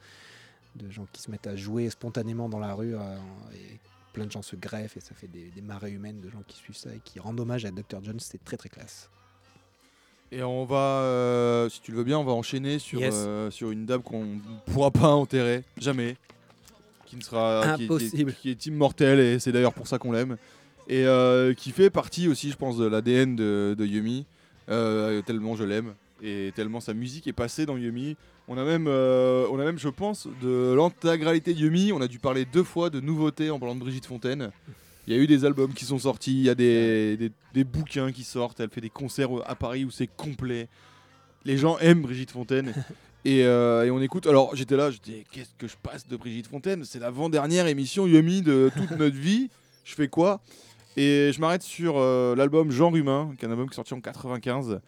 de 0.75 0.89
gens 0.89 1.05
qui 1.13 1.21
se 1.21 1.29
mettent 1.31 1.47
à 1.47 1.55
jouer 1.55 1.89
spontanément 1.89 2.49
dans 2.49 2.59
la 2.59 2.73
rue 2.73 2.95
euh, 2.95 3.17
et 3.53 3.79
plein 4.11 4.25
de 4.25 4.31
gens 4.31 4.41
se 4.41 4.55
greffent 4.55 4.97
et 4.97 4.99
ça 5.01 5.15
fait 5.15 5.27
des, 5.27 5.49
des 5.49 5.61
marées 5.61 5.91
humaines 5.91 6.19
de 6.19 6.29
gens 6.29 6.41
qui 6.47 6.57
suivent 6.57 6.75
ça 6.75 6.93
et 6.93 6.99
qui 6.99 7.19
rendent 7.19 7.39
hommage 7.39 7.63
à 7.65 7.71
Dr. 7.71 8.03
Jones. 8.03 8.19
C'est 8.19 8.43
très 8.43 8.57
très 8.57 8.69
classe. 8.69 9.09
Et 10.31 10.41
on 10.41 10.65
va, 10.65 10.75
euh, 11.01 11.69
si 11.69 11.79
tu 11.81 11.91
le 11.91 11.97
veux 11.97 12.03
bien, 12.03 12.17
on 12.17 12.23
va 12.23 12.31
enchaîner 12.31 12.79
sur, 12.79 12.99
Yes. 12.99 13.13
euh, 13.15 13.51
sur 13.51 13.69
une 13.69 13.85
dame 13.85 14.01
qu'on 14.01 14.25
ne 14.25 14.39
pourra 14.65 14.89
pas 14.89 15.09
enterrer, 15.09 15.63
jamais. 15.77 16.17
Qui 17.05 17.15
ne 17.17 17.21
sera 17.21 17.75
qui 17.77 17.83
est- 17.85 17.87
qui. 18.11 18.25
Qui 18.41 18.49
est, 18.49 18.65
immortelle 18.65 19.19
et 19.19 19.39
c'est 19.39 19.51
d'ailleurs 19.51 19.73
pour 19.73 19.87
ça 19.87 19.97
qu'on 19.99 20.11
l'aime. 20.11 20.37
Et 20.87 21.05
euh, 21.05 21.53
qui 21.53 21.71
fait 21.71 21.89
partie 21.89 22.27
aussi, 22.27 22.49
je 22.51 22.57
pense, 22.57 22.77
de 22.77 22.85
l'ADN 22.85 23.35
de, 23.35 23.75
de 23.77 23.85
Yumi. 23.85 24.25
euh, 24.69 25.21
tellement 25.21 25.55
je 25.55 25.63
l'aime 25.63 25.93
et 26.21 26.51
tellement 26.55 26.79
sa 26.79 26.93
musique 26.93 27.27
est 27.27 27.33
passée 27.33 27.65
dans 27.65 27.75
Yumi. 27.77 28.15
On 28.47 28.57
a 28.57 28.63
même, 28.63 28.87
euh, 28.87 29.45
on 29.51 29.59
a 29.59 29.63
même, 29.65 29.77
je 29.79 29.89
pense, 29.89 30.27
de 30.41 30.73
l'intégralité 30.73 31.53
de 31.53 31.59
Yumi. 31.59 31.91
On 31.93 32.01
a 32.01 32.07
dû 32.07 32.19
parler 32.19 32.45
deux 32.45 32.63
fois 32.63 32.89
de 32.89 32.99
nouveautés 32.99 33.49
en 33.51 33.59
parlant 33.59 33.75
de 33.75 33.79
Brigitte 33.81 34.05
Fontaine. 34.05 34.51
Il 35.07 35.13
y 35.13 35.17
a 35.17 35.21
eu 35.21 35.27
des 35.27 35.43
albums 35.45 35.73
qui 35.73 35.83
sont 35.85 35.99
sortis, 35.99 36.31
il 36.33 36.43
y 36.43 36.49
a 36.49 36.55
des, 36.55 37.17
des, 37.17 37.31
des 37.53 37.63
bouquins 37.65 38.11
qui 38.13 38.23
sortent, 38.23 38.59
elle 38.61 38.69
fait 38.69 38.79
des 38.81 38.89
concerts 38.89 39.29
à 39.45 39.55
Paris 39.55 39.83
où 39.83 39.91
c'est 39.91 40.07
complet. 40.07 40.69
Les 41.45 41.57
gens 41.57 41.77
aiment 41.79 42.01
Brigitte 42.03 42.31
Fontaine. 42.31 42.73
et, 43.25 43.43
euh, 43.43 43.86
et 43.86 43.91
on 43.91 44.01
écoute. 44.01 44.27
Alors 44.27 44.55
j'étais 44.55 44.75
là, 44.75 44.91
je 44.91 44.99
dis 44.99 45.23
qu'est-ce 45.31 45.53
que 45.57 45.67
je 45.67 45.75
passe 45.81 46.07
de 46.07 46.17
Brigitte 46.17 46.47
Fontaine? 46.47 46.83
C'est 46.83 46.99
l'avant-dernière 46.99 47.67
émission 47.67 48.07
Yumi 48.07 48.41
de 48.41 48.71
toute 48.75 48.91
notre 48.91 49.15
vie. 49.17 49.49
Je 49.86 49.95
fais 49.95 50.07
quoi? 50.07 50.41
Et 50.95 51.31
je 51.33 51.39
m'arrête 51.39 51.63
sur 51.63 51.95
euh, 51.97 52.36
l'album 52.36 52.69
Genre 52.71 52.95
Humain, 52.95 53.33
qui 53.38 53.45
est 53.45 53.47
un 53.47 53.51
album 53.51 53.67
qui 53.67 53.73
est 53.73 53.75
sorti 53.75 53.93
en 53.93 54.01
95. 54.01 54.79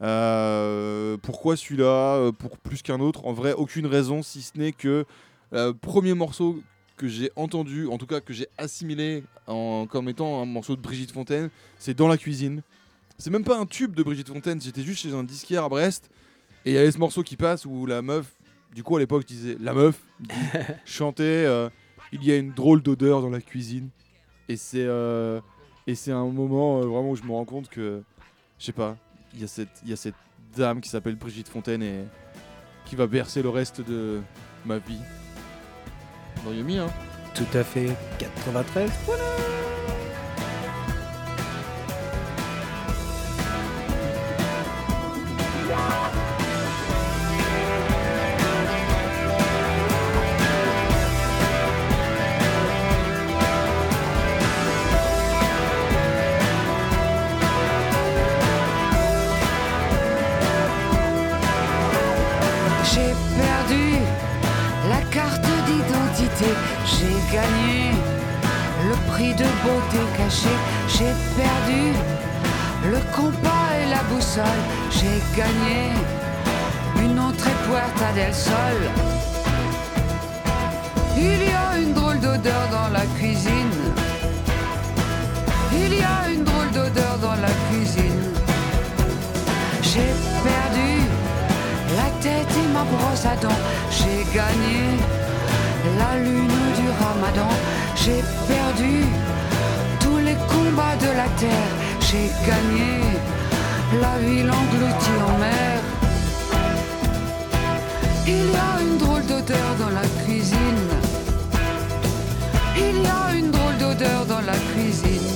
Euh, 0.00 1.16
pourquoi 1.22 1.56
celui-là? 1.56 2.32
Pour 2.38 2.56
plus 2.58 2.82
qu'un 2.82 3.00
autre 3.00 3.26
En 3.26 3.32
vrai, 3.32 3.52
aucune 3.52 3.86
raison, 3.86 4.22
si 4.22 4.42
ce 4.42 4.58
n'est 4.58 4.72
que 4.72 5.04
le 5.52 5.72
premier 5.72 6.14
morceau 6.14 6.62
que 6.96 7.08
j'ai 7.08 7.30
entendu, 7.36 7.86
en 7.88 7.98
tout 7.98 8.06
cas 8.06 8.20
que 8.20 8.32
j'ai 8.32 8.46
assimilé 8.58 9.24
en, 9.46 9.86
comme 9.90 10.08
étant 10.08 10.40
un 10.40 10.46
morceau 10.46 10.76
de 10.76 10.80
Brigitte 10.80 11.12
Fontaine, 11.12 11.50
c'est 11.78 11.94
Dans 11.94 12.08
la 12.08 12.16
cuisine. 12.16 12.62
C'est 13.18 13.30
même 13.30 13.44
pas 13.44 13.58
un 13.58 13.66
tube 13.66 13.94
de 13.94 14.02
Brigitte 14.02 14.28
Fontaine, 14.28 14.60
j'étais 14.60 14.82
juste 14.82 15.00
chez 15.00 15.12
un 15.12 15.22
disquaire 15.22 15.64
à 15.64 15.68
Brest 15.68 16.10
et 16.64 16.70
il 16.70 16.74
y 16.74 16.78
avait 16.78 16.90
ce 16.92 16.98
morceau 16.98 17.22
qui 17.22 17.36
passe 17.36 17.64
où 17.66 17.86
la 17.86 18.02
meuf, 18.02 18.26
du 18.74 18.82
coup 18.82 18.96
à 18.96 19.00
l'époque 19.00 19.22
je 19.22 19.26
disais 19.34 19.56
la 19.60 19.72
meuf, 19.74 20.00
chantait 20.84 21.22
euh, 21.46 21.68
Il 22.12 22.24
y 22.24 22.32
a 22.32 22.36
une 22.36 22.52
drôle 22.52 22.82
d'odeur 22.82 23.22
dans 23.22 23.30
la 23.30 23.40
cuisine. 23.40 23.88
Et 24.48 24.56
c'est 24.56 24.84
euh, 24.84 25.40
et 25.86 25.94
c'est 25.94 26.12
un 26.12 26.26
moment 26.26 26.78
euh, 26.80 26.86
vraiment 26.86 27.10
où 27.10 27.16
je 27.16 27.22
me 27.22 27.32
rends 27.32 27.44
compte 27.44 27.68
que, 27.68 28.02
je 28.58 28.64
sais 28.64 28.72
pas, 28.72 28.96
il 29.34 29.40
y, 29.40 29.44
a 29.44 29.48
cette- 29.48 29.80
il 29.84 29.90
y 29.90 29.92
a 29.92 29.96
cette 29.96 30.14
dame 30.56 30.80
qui 30.80 30.88
s'appelle 30.90 31.16
Brigitte 31.16 31.48
Fontaine 31.48 31.82
et 31.82 32.04
qui 32.84 32.96
va 32.96 33.06
bercer 33.06 33.42
le 33.42 33.48
reste 33.48 33.80
de 33.80 34.20
ma 34.66 34.78
vie. 34.78 35.00
Dans 36.44 36.52
Yumi, 36.52 36.78
hein. 36.78 36.90
Tout 37.34 37.46
à 37.56 37.64
fait. 37.64 37.96
93. 38.18 38.90
Voilà. 39.06 39.22
J'ai 74.34 75.20
gagné 75.36 75.92
une 77.04 77.18
entrée 77.18 77.50
Puerta 77.68 78.12
del 78.14 78.34
Sol. 78.34 78.78
Il 81.18 81.50
y 81.50 81.52
a 81.52 81.78
une 81.78 81.92
drôle 81.92 82.18
d'odeur 82.18 82.64
dans 82.70 82.88
la 82.94 83.04
cuisine. 83.18 83.76
Il 85.74 85.98
y 85.98 86.02
a 86.02 86.30
une 86.32 86.44
drôle 86.44 86.70
d'odeur 86.70 87.18
dans 87.20 87.38
la 87.42 87.52
cuisine. 87.68 88.32
J'ai 89.82 90.12
perdu 90.48 90.90
la 91.98 92.08
tête 92.22 92.48
et 92.56 92.68
ma 92.72 92.84
brosse 92.84 93.26
à 93.26 93.36
dents. 93.36 93.62
J'ai 93.90 94.24
gagné 94.34 94.80
la 95.98 96.18
lune 96.18 96.58
du 96.78 96.88
ramadan. 97.04 97.50
J'ai 97.96 98.22
perdu 98.48 99.04
tous 100.00 100.18
les 100.18 100.36
combats 100.48 100.96
de 100.96 101.10
la 101.20 101.28
terre. 101.38 101.72
J'ai 102.00 102.30
gagné 102.46 103.02
la 104.00 104.18
ville 104.18 104.50
engloutie 104.50 105.20
en 105.28 105.38
mer. 105.38 105.80
Il 108.26 108.50
y 108.52 108.56
a 108.56 108.80
une 108.80 108.98
drôle 108.98 109.26
d'odeur 109.26 109.70
dans 109.78 109.90
la 109.90 110.06
cuisine. 110.22 110.88
Il 112.76 113.02
y 113.02 113.06
a 113.06 113.34
une 113.36 113.50
drôle 113.50 113.76
d'odeur 113.78 114.24
dans 114.26 114.40
la 114.40 114.58
cuisine. 114.70 115.30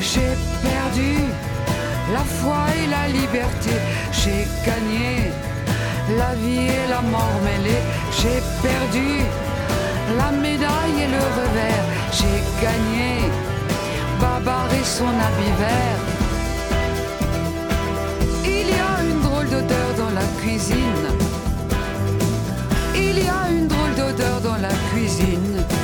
J'ai 0.00 0.34
perdu 0.62 1.16
la 2.12 2.24
foi 2.38 2.66
et 2.82 2.86
la 2.86 3.08
liberté. 3.08 3.72
J'ai 4.12 4.46
gagné 4.64 5.30
la 6.16 6.34
vie 6.34 6.68
et 6.78 6.88
la 6.88 7.02
mort 7.02 7.38
mêlée. 7.44 7.82
J'ai 8.18 8.40
perdu 8.62 9.08
la 10.16 10.30
médaille 10.30 10.98
et 11.04 11.10
le 11.16 11.24
revers. 11.38 11.86
J'ai 12.12 12.38
gagné 12.64 13.28
Babar 14.20 14.68
et 14.72 14.84
son 14.84 15.08
habit 15.08 15.54
vert. 15.58 16.03
Cuisine. 20.40 21.06
Il 22.94 23.18
y 23.18 23.28
a 23.28 23.50
une 23.50 23.68
drôle 23.68 23.94
d'odeur 23.96 24.40
dans 24.40 24.56
la 24.56 24.72
cuisine. 24.92 25.83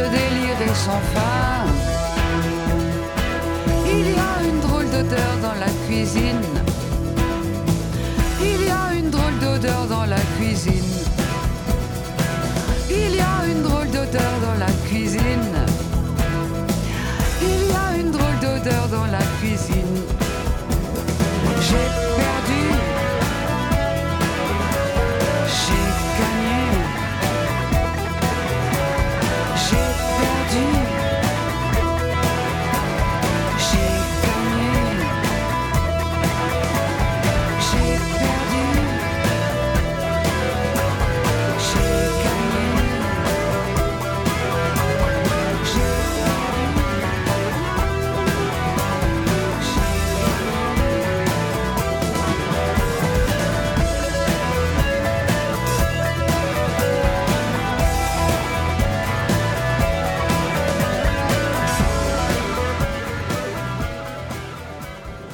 De 0.00 0.06
délirer 0.08 0.74
sans 0.74 1.02
fin. 1.12 1.66
Il 3.86 4.06
y 4.12 4.18
a 4.30 4.34
une 4.48 4.60
drôle 4.60 4.88
d'odeur 4.94 5.32
dans 5.42 5.56
la 5.64 5.70
cuisine. 5.84 6.40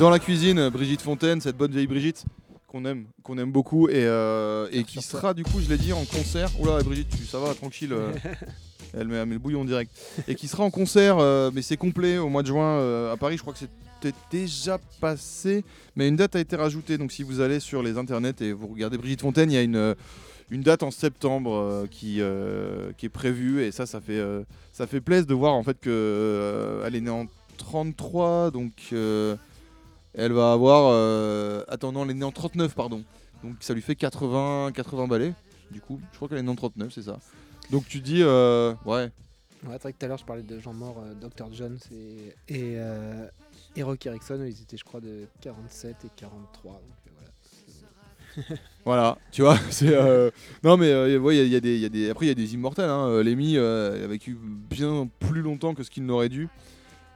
Dans 0.07 0.11
la 0.11 0.21
cuisine, 0.21 0.69
Brigitte 0.69 1.03
Fontaine, 1.03 1.41
cette 1.41 1.57
bonne 1.57 1.73
vieille 1.73 1.89
Brigitte 1.89 2.27
qu'on 2.69 2.85
aime, 2.85 3.07
qu'on 3.25 3.39
aime 3.39 3.51
beaucoup 3.51 3.89
et, 3.89 4.05
euh, 4.05 4.69
et 4.71 4.85
qui 4.85 5.03
sera 5.03 5.35
du 5.35 5.43
coup, 5.43 5.61
je 5.61 5.69
l'ai 5.69 5.79
dit, 5.79 5.93
en 5.93 6.05
concert. 6.05 6.49
Oula, 6.61 6.81
Brigitte, 6.85 7.09
tu, 7.09 7.25
ça 7.25 7.41
va, 7.41 7.53
tranquille. 7.55 7.93
euh, 7.93 8.13
elle, 8.97 9.09
met, 9.09 9.17
elle 9.17 9.27
met 9.27 9.35
le 9.35 9.41
bouillon 9.41 9.65
direct. 9.65 9.91
Et 10.29 10.37
qui 10.37 10.47
sera 10.47 10.63
en 10.63 10.71
concert, 10.71 11.19
euh, 11.19 11.51
mais 11.53 11.61
c'est 11.61 11.77
complet 11.77 12.19
au 12.19 12.29
mois 12.29 12.43
de 12.43 12.47
juin 12.47 13.11
à 13.11 13.17
Paris. 13.17 13.37
Je 13.37 13.43
crois 13.43 13.53
que 13.53 13.59
c'était 13.59 14.17
déjà 14.31 14.79
passé, 15.01 15.65
mais 15.97 16.07
une 16.07 16.15
date 16.15 16.37
a 16.37 16.39
été 16.39 16.55
rajoutée. 16.55 16.99
Donc 16.99 17.11
si 17.11 17.25
vous 17.25 17.41
allez 17.41 17.59
sur 17.59 17.83
les 17.83 17.99
internets 17.99 18.41
et 18.43 18.53
vous 18.53 18.69
regardez 18.69 18.99
Brigitte 18.99 19.23
Fontaine, 19.23 19.51
il 19.51 19.55
y 19.55 19.59
a 19.59 19.63
une, 19.63 19.97
une 20.51 20.63
date 20.63 20.85
en 20.85 20.93
septembre 20.93 21.53
euh, 21.53 21.87
qui, 21.91 22.19
euh, 22.21 22.93
qui 22.97 23.07
est 23.07 23.09
prévue 23.09 23.65
et 23.65 23.73
ça, 23.73 23.87
ça 23.87 24.01
fait, 24.01 24.19
euh, 24.19 24.45
ça 24.73 24.87
fait 24.87 25.01
plaisir 25.01 25.27
de 25.27 25.35
voir 25.35 25.55
en 25.55 25.65
fait 25.65 25.81
que 25.81 26.81
elle 26.87 26.95
est 26.95 27.01
née 27.01 27.11
en 27.11 27.27
33, 27.57 28.53
donc. 28.53 28.95
Euh, 30.19 30.25
elle 30.25 30.33
va 30.33 30.53
avoir. 30.53 30.91
Euh... 30.93 31.63
Attends, 31.69 31.93
non, 31.93 32.05
elle 32.05 32.11
est 32.11 32.15
née 32.15 32.25
en 32.25 32.33
39, 32.33 32.75
pardon. 32.75 33.03
Donc 33.45 33.57
ça 33.61 33.75
lui 33.75 33.83
fait 33.83 33.95
80, 33.97 34.73
80 34.75 35.07
balais. 35.07 35.33
Du 35.71 35.81
coup, 35.81 36.01
je 36.13 36.17
crois 36.17 36.29
qu'elle 36.29 36.39
est 36.39 36.43
née 36.43 36.51
en 36.51 36.55
39, 36.57 36.93
c'est 36.93 37.03
ça. 37.03 37.19
Donc 37.71 37.87
tu 37.89 38.01
dis, 38.01 38.23
euh... 38.23 38.73
ouais, 38.85 39.11
Ouais, 39.65 39.73
c'est 39.73 39.83
vrai 39.83 39.93
que 39.95 39.99
tout 39.99 40.05
à 40.05 40.09
l'heure 40.09 40.19
je 40.19 40.25
parlais 40.25 40.43
de 40.43 40.61
gens 40.61 40.73
morts, 40.75 41.03
euh, 41.05 41.15
Dr. 41.15 41.53
Jones 41.53 41.79
et, 41.91 42.29
et, 42.55 42.75
euh, 42.77 43.27
et 43.75 43.83
Rock 43.83 44.05
Erickson, 44.07 44.39
ils 44.47 44.61
étaient 44.63 44.77
je 44.77 44.85
crois 44.85 45.01
de 45.01 45.27
47 45.41 45.97
et 46.05 46.09
43. 46.15 46.73
Donc 46.73 46.81
euh, 47.07 47.11
voilà. 48.47 48.61
voilà, 48.85 49.19
tu 49.33 49.43
vois, 49.43 49.59
c'est. 49.71 49.89
euh, 49.95 50.31
Non, 50.63 50.77
mais 50.77 50.91
euh, 50.91 51.19
ouais, 51.19 51.37
il 51.37 51.39
y 51.39 51.41
a- 51.41 51.45
il 51.47 51.53
y, 51.53 51.57
a 51.57 51.61
des- 51.61 51.75
il 51.75 51.81
y 51.81 51.85
a 51.87 51.89
des. 51.89 52.11
Après, 52.11 52.27
il 52.27 52.29
y 52.29 52.33
a 52.33 52.35
des 52.35 52.55
immortels. 52.55 52.89
Hein. 52.91 53.09
Euh, 53.09 53.23
Lemmy 53.25 53.57
euh, 53.57 54.05
a 54.05 54.07
vécu 54.07 54.39
bien 54.41 55.09
plus 55.19 55.41
longtemps 55.43 55.75
que 55.75 55.83
ce 55.83 55.91
qu'il 55.91 56.05
n'aurait 56.05 56.29
dû. 56.29 56.49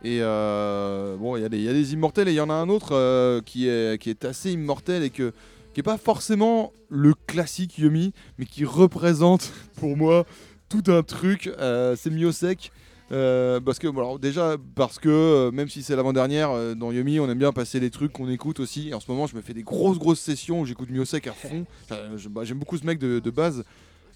Et 0.03 0.19
euh, 0.23 1.17
bon, 1.17 1.37
il 1.37 1.43
y, 1.43 1.45
a 1.45 1.49
des- 1.49 1.59
il 1.59 1.65
y 1.65 1.69
a 1.69 1.73
des 1.75 1.93
immortels 1.93 2.29
et 2.29 2.33
il 2.33 2.37
y 2.37 2.41
en 2.41 2.49
a 2.51 2.55
un 2.55 2.69
autre 2.71 2.93
euh, 2.93 3.41
qui, 3.45 3.69
est, 3.69 4.01
qui 4.01 4.09
est 4.11 4.25
assez 4.25 4.51
immortel 4.53 5.03
et 5.03 5.11
que, 5.11 5.33
qui 5.75 5.81
est 5.81 5.85
pas 5.85 5.99
forcément 5.99 6.73
le 6.89 7.13
classique 7.27 7.77
Yumi, 7.79 8.13
mais 8.39 8.47
qui 8.47 8.65
représente 8.65 9.53
pour 9.77 9.97
moi 9.97 10.25
tout 10.71 10.85
un 10.89 11.03
truc. 11.03 11.49
euh, 11.59 11.97
c'est 11.97 12.11
Miosek. 12.11 12.73
Parce 13.11 13.81
que 13.81 13.89
bon, 13.89 14.01
alors 14.03 14.19
déjà 14.21 14.55
parce 14.77 15.01
que 15.01 15.51
même 15.51 15.69
si 15.69 15.83
c'est 15.83 15.97
l'avant-dernière 15.97 16.77
dans 16.77 16.93
Yumi 16.93 17.19
on 17.19 17.29
aime 17.29 17.39
bien 17.41 17.51
passer 17.53 17.81
les 17.81 17.91
trucs 17.91 18.13
qu'on 18.13 18.31
écoute 18.31 18.61
aussi 18.61 18.91
et 18.91 18.95
en 18.95 19.01
ce 19.01 19.11
moment 19.11 19.27
je 19.27 19.35
me 19.35 19.41
fais 19.43 19.53
des 19.53 19.65
grosses 19.65 19.99
grosses 19.99 20.21
sessions 20.21 20.61
où 20.61 20.65
j'écoute 20.65 20.91
Miosek 20.91 21.27
à 21.27 21.33
fond 21.33 21.67
bah, 22.31 22.45
j'aime 22.45 22.59
beaucoup 22.61 22.79
ce 22.79 22.87
mec 22.87 23.01
de, 23.01 23.19
de 23.19 23.31
base 23.31 23.65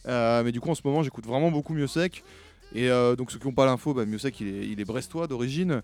mais 0.06 0.52
du 0.52 0.60
coup 0.60 0.70
en 0.70 0.76
ce 0.76 0.82
moment 0.84 1.02
j'écoute 1.02 1.26
vraiment 1.26 1.50
beaucoup 1.50 1.74
Miosek 1.74 2.22
et 2.74 2.90
euh, 2.90 3.14
donc 3.16 3.30
ceux 3.30 3.38
qui 3.38 3.46
n'ont 3.46 3.52
pas 3.54 3.66
l'info 3.66 3.94
bah, 3.94 4.04
Miosek 4.04 4.40
il 4.40 4.48
est, 4.48 4.66
il 4.68 4.80
est 4.80 4.84
brestois 4.84 5.26
d'origine. 5.26 5.80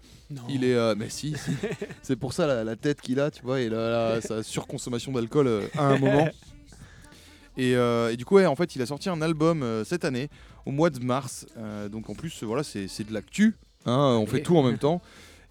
Il 0.48 0.64
est 0.64 0.74
euh, 0.74 0.94
mais 0.96 1.08
si, 1.08 1.34
si. 1.36 1.52
c'est 2.02 2.16
pour 2.16 2.32
ça 2.32 2.46
la, 2.46 2.64
la 2.64 2.76
tête 2.76 3.00
qu'il 3.00 3.20
a 3.20 3.30
tu 3.30 3.42
vois 3.42 3.60
et 3.60 3.68
la, 3.68 4.14
la- 4.14 4.20
sa 4.20 4.42
surconsommation 4.42 5.12
d'alcool 5.12 5.46
euh, 5.46 5.66
à 5.78 5.84
un 5.86 5.98
moment. 5.98 6.28
Et, 7.56 7.72
et 7.72 8.16
du 8.16 8.24
coup 8.24 8.36
ouais, 8.36 8.46
en 8.46 8.56
fait 8.56 8.74
il 8.76 8.80
a 8.80 8.86
sorti 8.86 9.10
un 9.10 9.20
album 9.20 9.64
cette 9.84 10.04
année 10.06 10.30
au 10.64 10.70
mois 10.70 10.88
de 10.88 10.98
mars. 11.04 11.44
Donc 11.90 12.08
en 12.08 12.14
plus 12.14 12.42
voilà 12.44 12.62
c'est 12.62 12.86
de 13.06 13.12
l'actu 13.12 13.54
hein, 13.84 14.16
on 14.18 14.24
fait 14.24 14.40
tout 14.40 14.56
en 14.56 14.62
même 14.62 14.78
temps. 14.78 15.02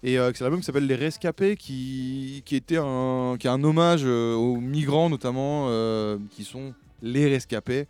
Et 0.02 0.14
c'est 0.16 0.40
l'album 0.40 0.58
qui 0.60 0.66
s'appelle 0.66 0.86
Les 0.86 0.94
Rescapés 0.96 1.56
qui, 1.56 2.42
qui 2.46 2.56
était 2.56 2.78
un, 2.78 3.36
qui 3.38 3.46
est 3.46 3.50
un 3.50 3.62
hommage 3.62 4.04
aux 4.04 4.56
migrants 4.56 5.08
notamment 5.10 5.68
qui 6.30 6.42
sont 6.42 6.74
les 7.02 7.28
rescapés. 7.28 7.86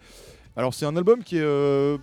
Alors 0.56 0.74
c'est 0.74 0.84
un 0.86 0.96
album 0.96 1.22
qui 1.22 1.38
est, 1.38 1.96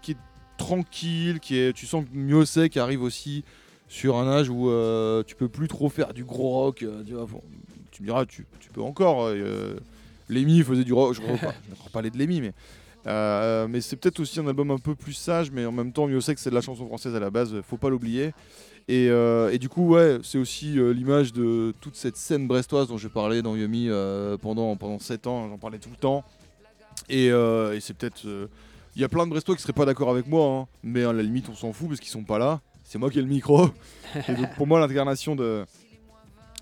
qui 0.00 0.12
est 0.12 0.16
tranquille 0.56 1.40
qui 1.40 1.58
est 1.58 1.72
tu 1.72 1.86
sens 1.86 2.04
que 2.04 2.16
Miosek 2.16 2.76
arrive 2.76 3.02
aussi 3.02 3.44
sur 3.88 4.16
un 4.16 4.26
âge 4.28 4.48
où 4.48 4.70
euh, 4.70 5.22
tu 5.26 5.34
peux 5.34 5.48
plus 5.48 5.68
trop 5.68 5.88
faire 5.88 6.14
du 6.14 6.24
gros 6.24 6.50
rock. 6.50 6.82
euh, 6.82 7.02
tu, 7.04 7.14
tu 7.90 8.02
me 8.02 8.06
diras, 8.08 8.26
tu, 8.26 8.44
peux 8.72 8.82
encore. 8.82 9.26
Euh, 9.26 9.76
Lemmy 10.28 10.62
faisait 10.62 10.84
du 10.84 10.92
rock. 10.92 11.14
Je 11.14 11.22
ne 11.22 11.26
vais 11.26 11.38
pas 11.38 11.52
parler 11.92 12.10
de 12.10 12.18
Lemmy, 12.18 12.40
mais, 12.40 12.52
euh, 13.06 13.68
mais 13.68 13.80
c'est 13.80 13.96
peut-être 13.96 14.20
aussi 14.20 14.40
un 14.40 14.46
album 14.48 14.70
un 14.70 14.78
peu 14.78 14.94
plus 14.94 15.12
sage, 15.12 15.50
mais 15.50 15.64
en 15.64 15.72
même 15.72 15.92
temps, 15.92 16.06
mieux 16.06 16.20
c'est 16.20 16.34
que 16.34 16.40
c'est 16.40 16.50
de 16.50 16.54
la 16.54 16.60
chanson 16.60 16.86
française 16.86 17.14
à 17.14 17.20
la 17.20 17.30
base, 17.30 17.54
faut 17.62 17.76
pas 17.76 17.90
l'oublier. 17.90 18.32
Et, 18.88 19.08
euh, 19.08 19.56
du 19.56 19.68
coup, 19.68 19.88
ouais, 19.88 20.18
c'est 20.22 20.38
aussi 20.38 20.78
euh, 20.78 20.92
l'image 20.92 21.32
de 21.32 21.72
toute 21.80 21.96
cette 21.96 22.16
scène 22.16 22.46
brestoise 22.46 22.88
dont 22.88 22.98
j'ai 22.98 23.08
parlé 23.08 23.40
dans 23.40 23.56
Yumi 23.56 23.88
euh, 23.88 24.36
pendant, 24.36 24.76
pendant 24.76 24.98
7 24.98 25.26
ans, 25.26 25.48
j'en 25.48 25.56
parlais 25.56 25.78
tout 25.78 25.90
le 25.90 25.96
temps. 25.96 26.24
Euh, 27.10 27.72
et 27.72 27.80
c'est 27.80 27.94
peut-être. 27.94 28.26
Il 28.96 29.02
y 29.02 29.04
a 29.04 29.08
plein 29.08 29.26
de 29.26 29.30
Brestois 29.30 29.56
qui 29.56 29.62
seraient 29.62 29.72
pas 29.72 29.86
d'accord 29.86 30.10
avec 30.10 30.28
moi, 30.28 30.46
hein, 30.46 30.66
mais 30.84 31.04
à 31.04 31.12
la 31.12 31.22
limite, 31.22 31.48
on 31.48 31.54
s'en 31.54 31.72
fout 31.72 31.88
parce 31.88 32.00
qu'ils 32.00 32.10
sont 32.10 32.22
pas 32.22 32.38
là. 32.38 32.60
C'est 32.84 32.98
moi 32.98 33.10
qui 33.10 33.18
ai 33.18 33.22
le 33.22 33.28
micro. 33.28 33.68
et 34.28 34.34
donc, 34.34 34.54
pour 34.54 34.66
moi, 34.66 34.78
l'incarnation 34.78 35.34
de, 35.34 35.64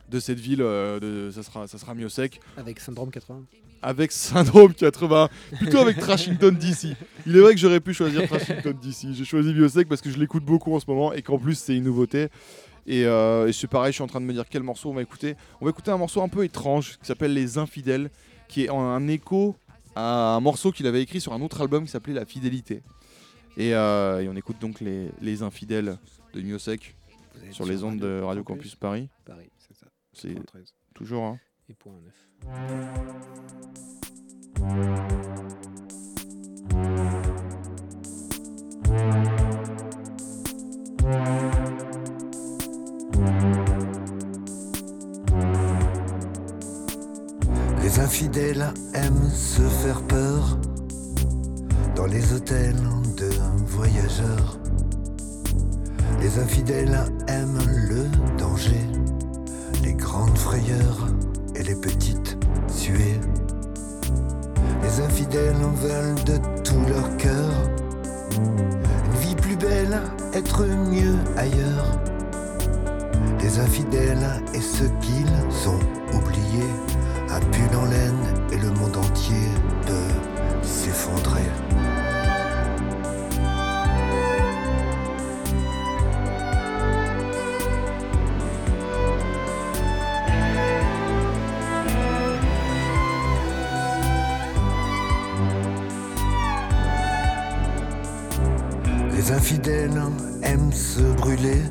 de 0.09 0.21
cette 0.21 0.41
ville, 0.41 0.63
euh, 0.63 0.99
de, 0.99 1.31
ça, 1.31 1.43
sera, 1.43 1.67
ça 1.67 1.77
sera 1.77 1.95
Miosec. 1.95 2.41
Avec 2.57 2.81
Syndrome 2.81 3.11
80. 3.11 3.43
Avec 3.83 4.13
Syndrome 4.13 4.73
80, 4.73 5.29
plutôt 5.59 5.79
avec 5.79 5.99
Trashington 5.99 6.55
DC. 6.55 6.97
Il 7.27 7.37
est 7.37 7.41
vrai 7.41 7.53
que 7.53 7.61
j'aurais 7.61 7.81
pu 7.81 7.93
choisir 7.93 8.27
Trashington 8.29 8.77
DC. 8.81 9.13
J'ai 9.13 9.25
choisi 9.25 9.53
Biosec 9.53 9.89
parce 9.89 10.01
que 10.01 10.09
je 10.09 10.19
l'écoute 10.19 10.45
beaucoup 10.45 10.73
en 10.75 10.79
ce 10.79 10.85
moment 10.87 11.13
et 11.13 11.21
qu'en 11.21 11.37
plus 11.37 11.57
c'est 11.59 11.77
une 11.77 11.85
nouveauté. 11.85 12.29
Et, 12.87 13.05
euh, 13.05 13.49
et 13.49 13.53
c'est 13.53 13.67
pareil, 13.67 13.91
je 13.91 13.97
suis 13.97 14.05
en 14.05 14.07
train 14.07 14.21
de 14.21 14.25
me 14.25 14.33
dire 14.33 14.45
quel 14.49 14.63
morceau 14.63 14.91
on 14.91 14.95
va 14.95 15.03
écouter. 15.03 15.35
On 15.61 15.65
va 15.65 15.71
écouter 15.71 15.91
un 15.91 15.99
morceau 15.99 16.23
un 16.23 16.29
peu 16.29 16.45
étrange 16.45 16.97
qui 16.99 17.07
s'appelle 17.07 17.35
Les 17.35 17.59
Infidèles, 17.59 18.11
qui 18.49 18.65
est 18.65 18.71
un 18.71 19.09
écho 19.09 19.57
un 19.97 20.41
morceau 20.41 20.73
qu'il 20.73 20.87
avait 20.87 21.03
écrit 21.03 21.21
sur 21.21 21.33
un 21.33 21.41
autre 21.41 21.61
album 21.61 21.85
qui 21.85 21.91
s'appelait 21.91 22.15
La 22.15 22.25
Fidélité. 22.25 22.83
Et, 23.57 23.75
euh, 23.75 24.21
et 24.23 24.29
on 24.29 24.37
écoute 24.37 24.57
donc 24.61 24.81
les, 24.81 25.11
les 25.21 25.43
Infidèles 25.43 25.99
de 26.35 26.41
Miosec 26.41 26.97
sur 27.51 27.67
les 27.67 27.85
ondes 27.85 27.99
de 27.99 28.21
Radio 28.21 28.43
Campus 28.45 28.75
Paris. 28.77 29.09
Paris, 29.25 29.51
c'est 29.59 29.77
ça. 29.77 29.87
C'est 30.13 30.29
93. 30.35 30.75
toujours. 30.95 31.25
hein. 31.25 31.39
Et 31.69 31.75
point 31.75 31.93
9. 31.93 33.23
Les 47.93 48.01
infidèles 48.01 48.73
aiment 48.95 49.31
se 49.31 49.61
faire 49.61 50.01
peur 50.05 50.57
dans 51.95 52.07
les 52.07 52.33
hôtels 52.33 52.81
de 53.19 53.29
voyageurs. 53.67 54.59
Les 56.19 56.39
infidèles 56.39 56.99
aiment 57.29 57.59
le 57.91 58.07
danger, 58.39 58.81
les 59.85 59.93
grandes 59.93 60.39
frayeurs 60.39 61.07
et 61.55 61.63
les 61.65 61.75
petites 61.75 62.39
suées. 62.67 63.21
Les 64.83 65.01
infidèles 65.03 65.55
veulent 65.83 66.25
de 66.25 66.39
tout 66.63 66.81
leur 66.89 67.15
cœur 67.19 67.53
une 68.35 69.21
vie 69.21 69.37
plus 69.37 69.57
belle, 69.57 70.01
être 70.33 70.65
mieux 70.65 71.19
ailleurs. 71.37 72.01
Les 73.43 73.59
infidèles 73.59 74.43
et 74.55 74.63
ceux 74.63 74.91
qu'ils 75.03 75.69
ont 75.69 75.92
s'effondrer. 80.63 81.43
Les 99.15 99.33
infidèles 99.33 99.91
aiment 100.43 100.73
se 100.73 101.01
brûler 101.17 101.63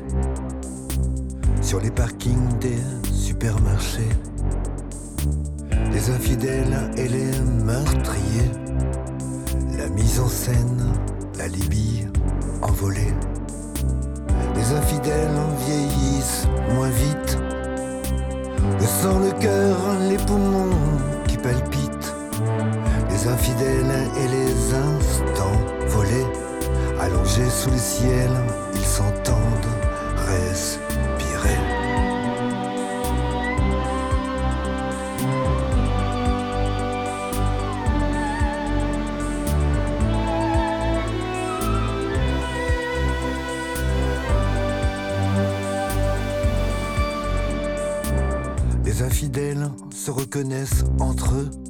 sur 1.60 1.80
les 1.80 1.90
parkings 1.90 2.58
des 2.60 2.78
supermarchés 3.12 4.08
les 5.92 6.10
infidèles 6.10 6.90
et 6.96 7.08
les 7.08 7.21
mise 10.12 10.20
en 10.20 10.28
scène, 10.28 10.92
la 11.38 11.48
Libye 11.48 12.06
envolée. 12.60 13.14
Les 14.54 14.76
infidèles 14.76 15.40
vieillissent 15.66 16.46
moins 16.74 16.90
vite, 16.90 17.38
le 18.78 18.86
sang, 18.86 19.18
le 19.20 19.32
cœur, 19.40 19.76
les 20.10 20.18
poumons 20.18 20.76
qui 21.26 21.38
palpitent. 21.38 22.14
Les 23.08 23.26
infidèles 23.26 23.94
et 24.18 24.28
les 24.28 24.74
instants 24.74 25.60
volés, 25.88 26.26
allongés 27.00 27.48
sous 27.48 27.70
le 27.70 27.78
ciel, 27.78 28.30
se 50.32 50.38
reconnaissent 50.38 50.84
entre 50.98 51.34
eux. 51.34 51.61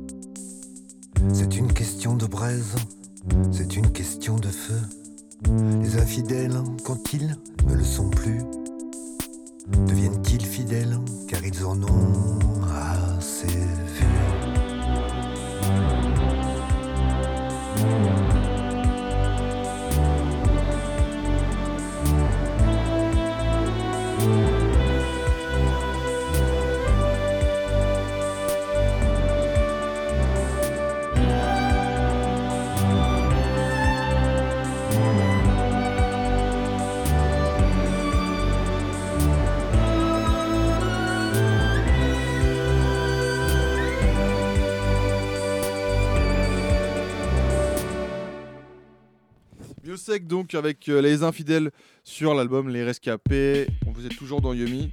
Donc 50.20 50.54
avec 50.54 50.90
euh, 50.90 51.00
les 51.00 51.22
infidèles 51.22 51.70
sur 52.04 52.34
l'album 52.34 52.68
Les 52.68 52.84
Rescapés. 52.84 53.66
On 53.86 53.92
vous 53.92 54.04
êtes 54.04 54.16
toujours 54.16 54.42
dans 54.42 54.52
Yumi. 54.52 54.90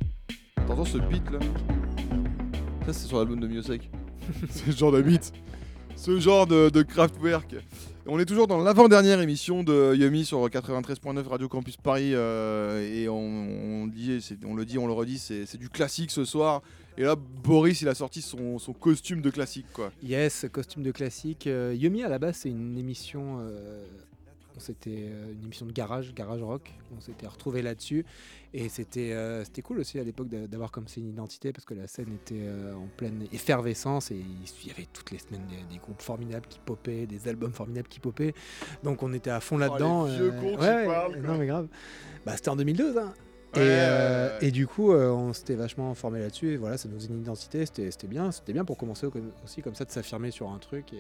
T'entends 0.66 0.86
ce 0.86 0.98
beat 0.98 1.30
là? 1.30 1.40
Ça 2.86 2.94
c'est 2.94 3.08
sur 3.08 3.18
l'album 3.18 3.40
de 3.42 3.48
Biosec. 3.48 3.90
c'est 4.50 4.72
ce 4.72 4.78
genre 4.78 4.94
de 4.94 5.02
beat. 5.02 5.34
Ce 5.98 6.18
genre 6.20 6.48
de, 6.48 6.70
de 6.70 6.82
Kraftwerk. 6.84 7.56
On 8.06 8.18
est 8.18 8.26
toujours 8.26 8.48
dans 8.48 8.64
l'avant-dernière 8.64 9.20
émission 9.20 9.62
de 9.62 9.94
Yumi 9.94 10.24
sur 10.24 10.40
93.9 10.48 11.28
Radio 11.28 11.50
Campus 11.50 11.76
Paris 11.76 12.12
euh, 12.14 12.82
et 12.82 13.10
on, 13.10 13.84
on 13.84 13.88
dit, 13.88 14.26
on 14.48 14.56
le 14.56 14.66
dit, 14.66 14.78
on 14.80 14.88
le 14.88 14.94
redit, 14.94 15.20
c'est 15.20 15.46
c'est 15.46 15.58
du 15.58 15.70
classique 15.70 16.12
ce 16.12 16.24
soir. 16.24 16.62
Et 16.98 17.04
là, 17.04 17.16
Boris, 17.16 17.82
il 17.82 17.88
a 17.90 17.94
sorti 17.94 18.22
son, 18.22 18.58
son 18.58 18.74
costume 18.74 19.22
de 19.22 19.30
classique 19.30 19.68
quoi. 19.74 19.92
Yes, 20.02 20.46
costume 20.52 20.82
de 20.84 20.92
classique. 20.92 21.46
Euh, 21.46 21.76
Yumi 21.78 22.04
à 22.04 22.10
la 22.10 22.20
base 22.20 22.38
c'est 22.38 22.50
une 22.50 22.78
émission, 22.78 23.40
euh, 23.42 23.86
c'était 24.60 25.08
euh, 25.10 25.32
une 25.34 25.44
émission 25.46 25.66
de 25.66 25.72
garage, 25.72 26.14
garage 26.14 26.42
rock. 26.44 26.72
On 26.96 27.00
s'était 27.02 27.28
retrouvé 27.28 27.62
là-dessus 27.62 28.06
et 28.54 28.70
c'était 28.70 29.14
euh, 29.14 29.44
c'était 29.44 29.62
cool 29.62 29.80
aussi 29.80 30.00
à 30.00 30.04
l'époque 30.04 30.28
d'a- 30.30 30.48
d'avoir 30.48 30.72
comme 30.72 30.88
c'est 30.88 31.00
une 31.00 31.10
identité 31.10 31.52
parce 31.54 31.66
que 31.66 31.74
la 31.74 31.88
scène 31.88 32.14
était 32.14 32.42
euh, 32.44 32.74
en 32.76 32.88
pleine 32.98 33.26
effervescence 33.32 34.12
et 34.12 34.16
il 34.18 34.68
y 34.68 34.72
avait 34.72 34.88
toutes 34.94 35.12
les 35.12 35.20
semaines 35.20 35.46
des, 35.48 35.74
des 35.74 35.80
groupes 35.80 36.02
formidables 36.02 36.48
qui 36.48 36.60
popaient, 36.60 37.06
des 37.06 37.28
albums 37.28 37.54
formidables 37.54 37.88
qui 37.88 38.00
popaient. 38.00 38.34
Donc 38.84 39.02
on 39.04 39.14
était 39.14 39.30
à 39.32 39.40
fond 39.40 39.58
là-dedans. 39.58 40.04
Oh, 40.04 40.08
euh, 40.08 40.32
qui 40.40 40.56
ouais, 41.16 41.22
non 41.22 41.38
mais 41.38 41.48
grave. 41.48 41.68
Bah 42.26 42.36
c'était 42.36 42.50
en 42.50 42.56
2002 42.56 42.98
hein. 43.00 43.14
Ouais, 43.56 43.62
et, 43.64 43.66
euh, 43.68 44.38
ouais. 44.40 44.48
et 44.48 44.52
du 44.52 44.68
coup, 44.68 44.92
euh, 44.92 45.10
on 45.10 45.34
s'était 45.34 45.56
vachement 45.56 45.96
formé 45.96 46.20
là-dessus. 46.20 46.52
Et 46.54 46.58
voilà, 46.58 46.78
ça 46.78 46.88
nous 46.88 47.00
faisait 47.00 47.08
une 47.10 47.22
identité. 47.22 47.66
C'était 47.66 47.90
bien. 48.08 48.32
C'était 48.32 48.54
bien 48.54 48.64
pour 48.64 48.78
commencer 48.78 49.08
au- 49.08 49.14
aussi 49.44 49.64
comme 49.64 49.74
ça 49.74 49.86
de 49.86 49.90
s'affirmer 49.92 50.30
sur 50.30 50.52
un 50.52 50.60
truc 50.60 50.94
et, 50.94 50.98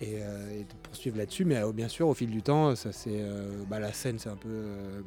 et, 0.00 0.22
euh, 0.22 0.60
et 0.60 0.64
de 0.64 0.74
poursuivre 0.82 1.18
là-dessus. 1.18 1.44
Mais 1.44 1.56
euh, 1.56 1.72
bien 1.72 1.88
sûr, 1.88 2.08
au 2.08 2.14
fil 2.14 2.30
du 2.30 2.42
temps, 2.42 2.74
ça 2.76 2.92
c'est 2.92 3.22
bah, 3.68 3.78
la 3.78 3.92
scène, 3.92 4.18
c'est 4.18 4.30
un 4.30 4.36
peu 4.36 4.48
euh, 4.48 5.00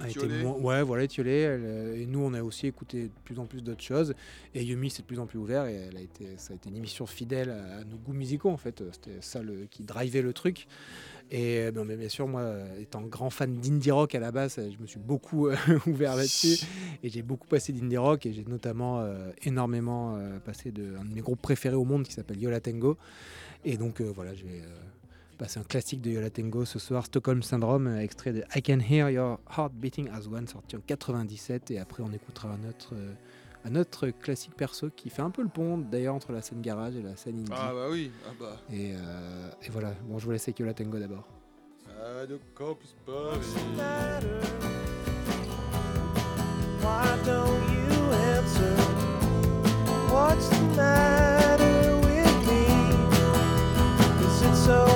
a 0.00 0.10
été 0.10 0.26
moins- 0.28 0.52
ouais, 0.58 0.82
voilà, 0.82 1.04
étiolée. 1.04 1.40
Elle, 1.40 1.62
euh, 1.64 1.96
et 2.02 2.06
nous, 2.06 2.20
on 2.20 2.34
a 2.34 2.42
aussi 2.42 2.66
écouté 2.66 3.04
de 3.04 3.12
plus 3.24 3.38
en 3.38 3.46
plus 3.46 3.62
d'autres 3.62 3.82
choses. 3.82 4.14
Et 4.54 4.62
Yumi, 4.62 4.90
c'est 4.90 5.02
de 5.02 5.06
plus 5.06 5.18
en 5.18 5.26
plus 5.26 5.38
ouvert. 5.38 5.66
Et 5.66 5.74
elle 5.74 5.96
a 5.96 6.00
été, 6.02 6.36
ça 6.36 6.52
a 6.52 6.56
été 6.56 6.68
une 6.68 6.76
émission 6.76 7.06
fidèle 7.06 7.50
à, 7.50 7.78
à 7.78 7.84
nos 7.84 7.96
goûts 7.96 8.12
musicaux, 8.12 8.50
en 8.50 8.58
fait. 8.58 8.82
C'était 8.92 9.22
ça 9.22 9.42
le, 9.42 9.66
qui 9.70 9.84
drivait 9.84 10.22
le 10.22 10.32
truc. 10.34 10.66
Et 11.30 11.58
euh, 11.58 11.96
bien 11.96 12.08
sûr, 12.08 12.28
moi, 12.28 12.42
euh, 12.42 12.80
étant 12.80 13.02
grand 13.02 13.30
fan 13.30 13.56
d'indie 13.56 13.90
rock 13.90 14.14
à 14.14 14.20
la 14.20 14.30
base, 14.30 14.58
euh, 14.58 14.70
je 14.70 14.80
me 14.80 14.86
suis 14.86 15.00
beaucoup 15.00 15.48
ouvert 15.86 16.14
là-dessus. 16.14 16.64
Et 17.02 17.08
j'ai 17.08 17.22
beaucoup 17.22 17.48
passé 17.48 17.72
d'indie 17.72 17.96
rock. 17.96 18.26
Et 18.26 18.32
j'ai 18.32 18.44
notamment 18.44 19.06
énormément 19.42 20.18
passé 20.44 20.70
de 20.70 20.96
un 20.98 21.04
de 21.04 21.14
mes 21.14 21.20
groupes 21.20 21.42
préférés 21.42 21.74
au 21.76 21.84
monde 21.84 22.04
qui 22.04 22.12
s'appelle 22.12 22.40
Yola 22.40 22.60
Tango. 22.60 22.96
Et 23.64 23.76
donc, 23.76 24.00
voilà, 24.00 24.34
je 24.34 24.44
vais. 24.44 24.62
passer 25.38 25.60
un 25.60 25.64
classique 25.64 26.00
de 26.00 26.10
Yola 26.10 26.30
Tango 26.30 26.64
ce 26.64 26.78
soir, 26.78 27.04
Stockholm 27.04 27.42
Syndrome, 27.42 27.98
extrait 27.98 28.32
de 28.32 28.42
I 28.54 28.62
Can 28.62 28.78
Hear 28.80 29.10
Your 29.10 29.38
Heart 29.56 29.72
Beating 29.74 30.08
as 30.08 30.26
One, 30.28 30.46
sorti 30.46 30.76
en 30.76 30.80
97. 30.80 31.70
Et 31.72 31.78
après, 31.78 32.02
on 32.02 32.12
écoutera 32.12 32.50
un 32.50 32.68
autre, 32.68 32.94
un 33.66 33.74
autre 33.76 34.08
classique 34.08 34.54
perso 34.54 34.90
qui 34.94 35.10
fait 35.10 35.22
un 35.22 35.30
peu 35.30 35.42
le 35.42 35.48
pont 35.48 35.76
d'ailleurs 35.78 36.14
entre 36.14 36.32
la 36.32 36.40
scène 36.42 36.60
garage 36.60 36.94
et 36.96 37.02
la 37.02 37.16
scène 37.16 37.38
indie. 37.40 37.52
Ah 37.54 37.72
bah 37.74 37.86
oui, 37.90 38.10
ah 38.26 38.30
bah. 38.38 38.56
et, 38.72 38.92
euh, 38.94 39.50
et 39.62 39.70
voilà, 39.70 39.92
bon, 40.04 40.18
je 40.18 40.24
vous 40.24 40.30
laisse 40.30 40.44
avec 40.44 40.58
Yola 40.60 40.72
Tango 40.74 40.98
d'abord. 40.98 41.26
Radio 42.14 42.38
Campus 42.54 42.94
Paris. 43.04 43.40
Why 46.82 47.16
don't 47.24 47.62
you 47.72 48.12
answer? 48.12 48.76
What's 50.12 50.48
the 50.48 50.62
matter 50.76 51.96
with 51.96 52.46
me? 52.46 52.66
Is 54.24 54.42
it 54.42 54.54
so 54.54 54.95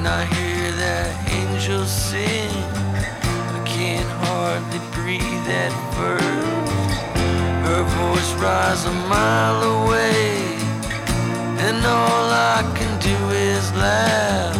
When 0.00 0.08
I 0.08 0.24
hear 0.24 0.72
that 0.80 1.12
angel 1.30 1.84
sing, 1.84 2.48
I 3.52 3.60
can't 3.66 4.08
hardly 4.24 4.80
breathe 4.96 5.46
at 5.46 5.72
first. 5.92 7.04
Her 7.68 7.82
voice 8.00 8.32
rises 8.40 8.86
a 8.86 8.96
mile 9.12 9.60
away, 9.76 10.56
and 11.68 11.84
all 11.84 12.26
I 12.32 12.64
can 12.78 12.92
do 12.98 13.18
is 13.28 13.70
laugh. 13.74 14.56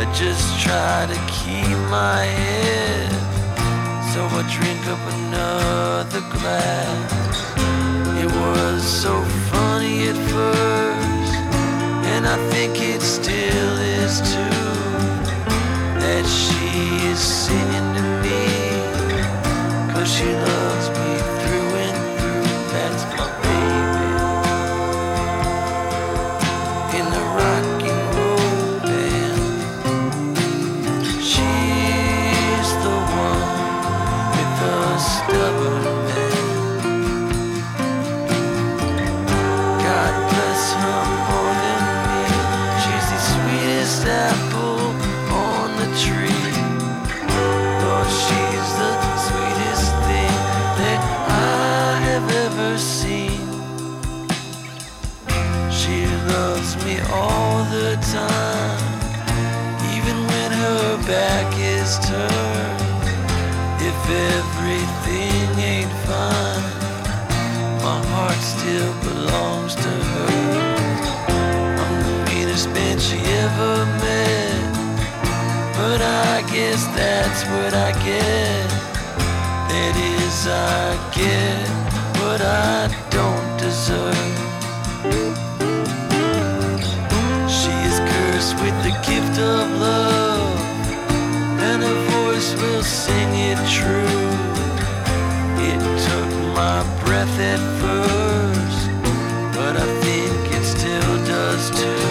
I 0.00 0.10
just 0.14 0.58
try 0.64 1.12
to 1.12 1.18
keep 1.28 1.76
my 1.92 2.24
head, 2.24 3.12
so 4.14 4.24
I 4.24 4.42
drink 4.48 4.80
up 4.88 5.02
another 5.12 6.22
glass. 6.32 7.52
It 8.16 8.32
was 8.32 8.80
so 8.82 9.12
funny 9.52 10.08
at 10.08 10.16
first, 10.32 10.93
and 12.24 12.40
I 12.40 12.50
think 12.50 12.80
it 12.80 13.02
still 13.02 13.78
is 13.78 14.20
too. 14.20 14.60
That 16.00 16.24
she 16.26 17.08
is 17.08 17.18
singing 17.18 17.88
to 17.96 18.02
me, 18.24 19.92
cause 19.92 20.10
she 20.10 20.24
loves 20.32 20.88
me 20.98 21.43
I 80.46 80.94
get 81.14 81.68
what 82.20 82.40
I 82.42 82.88
don't 83.08 83.56
deserve. 83.56 84.14
She 87.48 87.72
is 87.88 87.98
cursed 88.10 88.54
with 88.60 88.76
the 88.82 88.92
gift 89.08 89.38
of 89.38 89.70
love, 89.80 90.60
and 91.60 91.82
her 91.82 92.00
voice 92.16 92.54
will 92.60 92.82
sing 92.82 93.30
it 93.50 93.58
true. 93.70 94.20
It 95.70 95.80
took 96.06 96.30
my 96.54 96.84
breath 97.04 97.38
at 97.40 97.60
first, 97.80 98.90
but 99.56 99.76
I 99.76 99.86
think 100.04 100.36
it 100.52 100.64
still 100.64 101.16
does 101.24 101.70
too. 101.70 102.08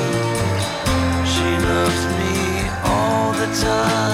She 1.33 1.49
loves 1.69 2.03
me 2.19 2.35
all 2.83 3.31
the 3.33 3.49
time, 3.61 4.12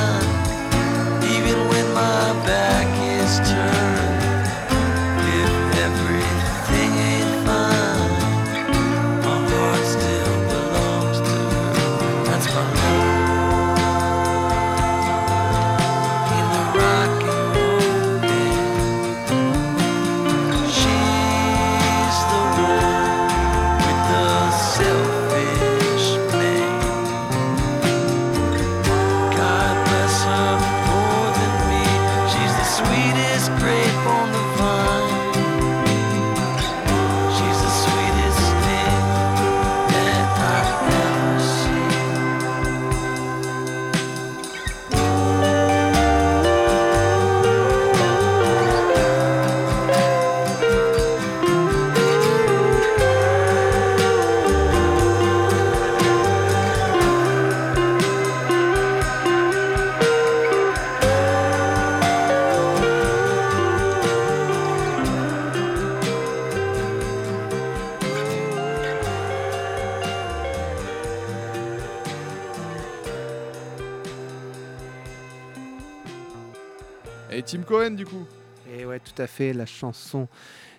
Cohen, 77.69 77.91
du 77.91 78.03
coup. 78.03 78.25
Et 78.73 78.83
ouais, 78.83 78.99
tout 78.99 79.21
à 79.21 79.27
fait. 79.27 79.53
La 79.53 79.67
chanson, 79.67 80.27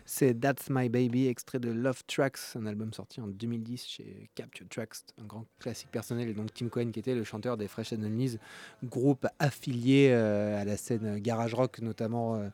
c'est 0.04 0.34
That's 0.40 0.68
My 0.70 0.88
Baby, 0.88 1.28
extrait 1.28 1.60
de 1.60 1.70
Love 1.70 2.02
Tracks, 2.08 2.40
un 2.56 2.66
album 2.66 2.92
sorti 2.92 3.20
en 3.20 3.28
2010 3.28 3.86
chez 3.86 4.28
Capture 4.34 4.66
Tracks, 4.68 4.96
un 5.22 5.24
grand 5.24 5.46
classique 5.60 5.92
personnel. 5.92 6.28
Et 6.28 6.34
donc 6.34 6.52
Tim 6.52 6.68
Cohen, 6.68 6.90
qui 6.90 6.98
était 6.98 7.14
le 7.14 7.22
chanteur 7.22 7.56
des 7.56 7.68
Fresh 7.68 7.92
Anomalies, 7.92 8.38
groupe 8.82 9.24
affilié 9.38 10.08
euh, 10.10 10.60
à 10.60 10.64
la 10.64 10.76
scène 10.76 11.20
garage 11.20 11.54
rock, 11.54 11.78
notamment 11.78 12.34
euh, 12.34 12.48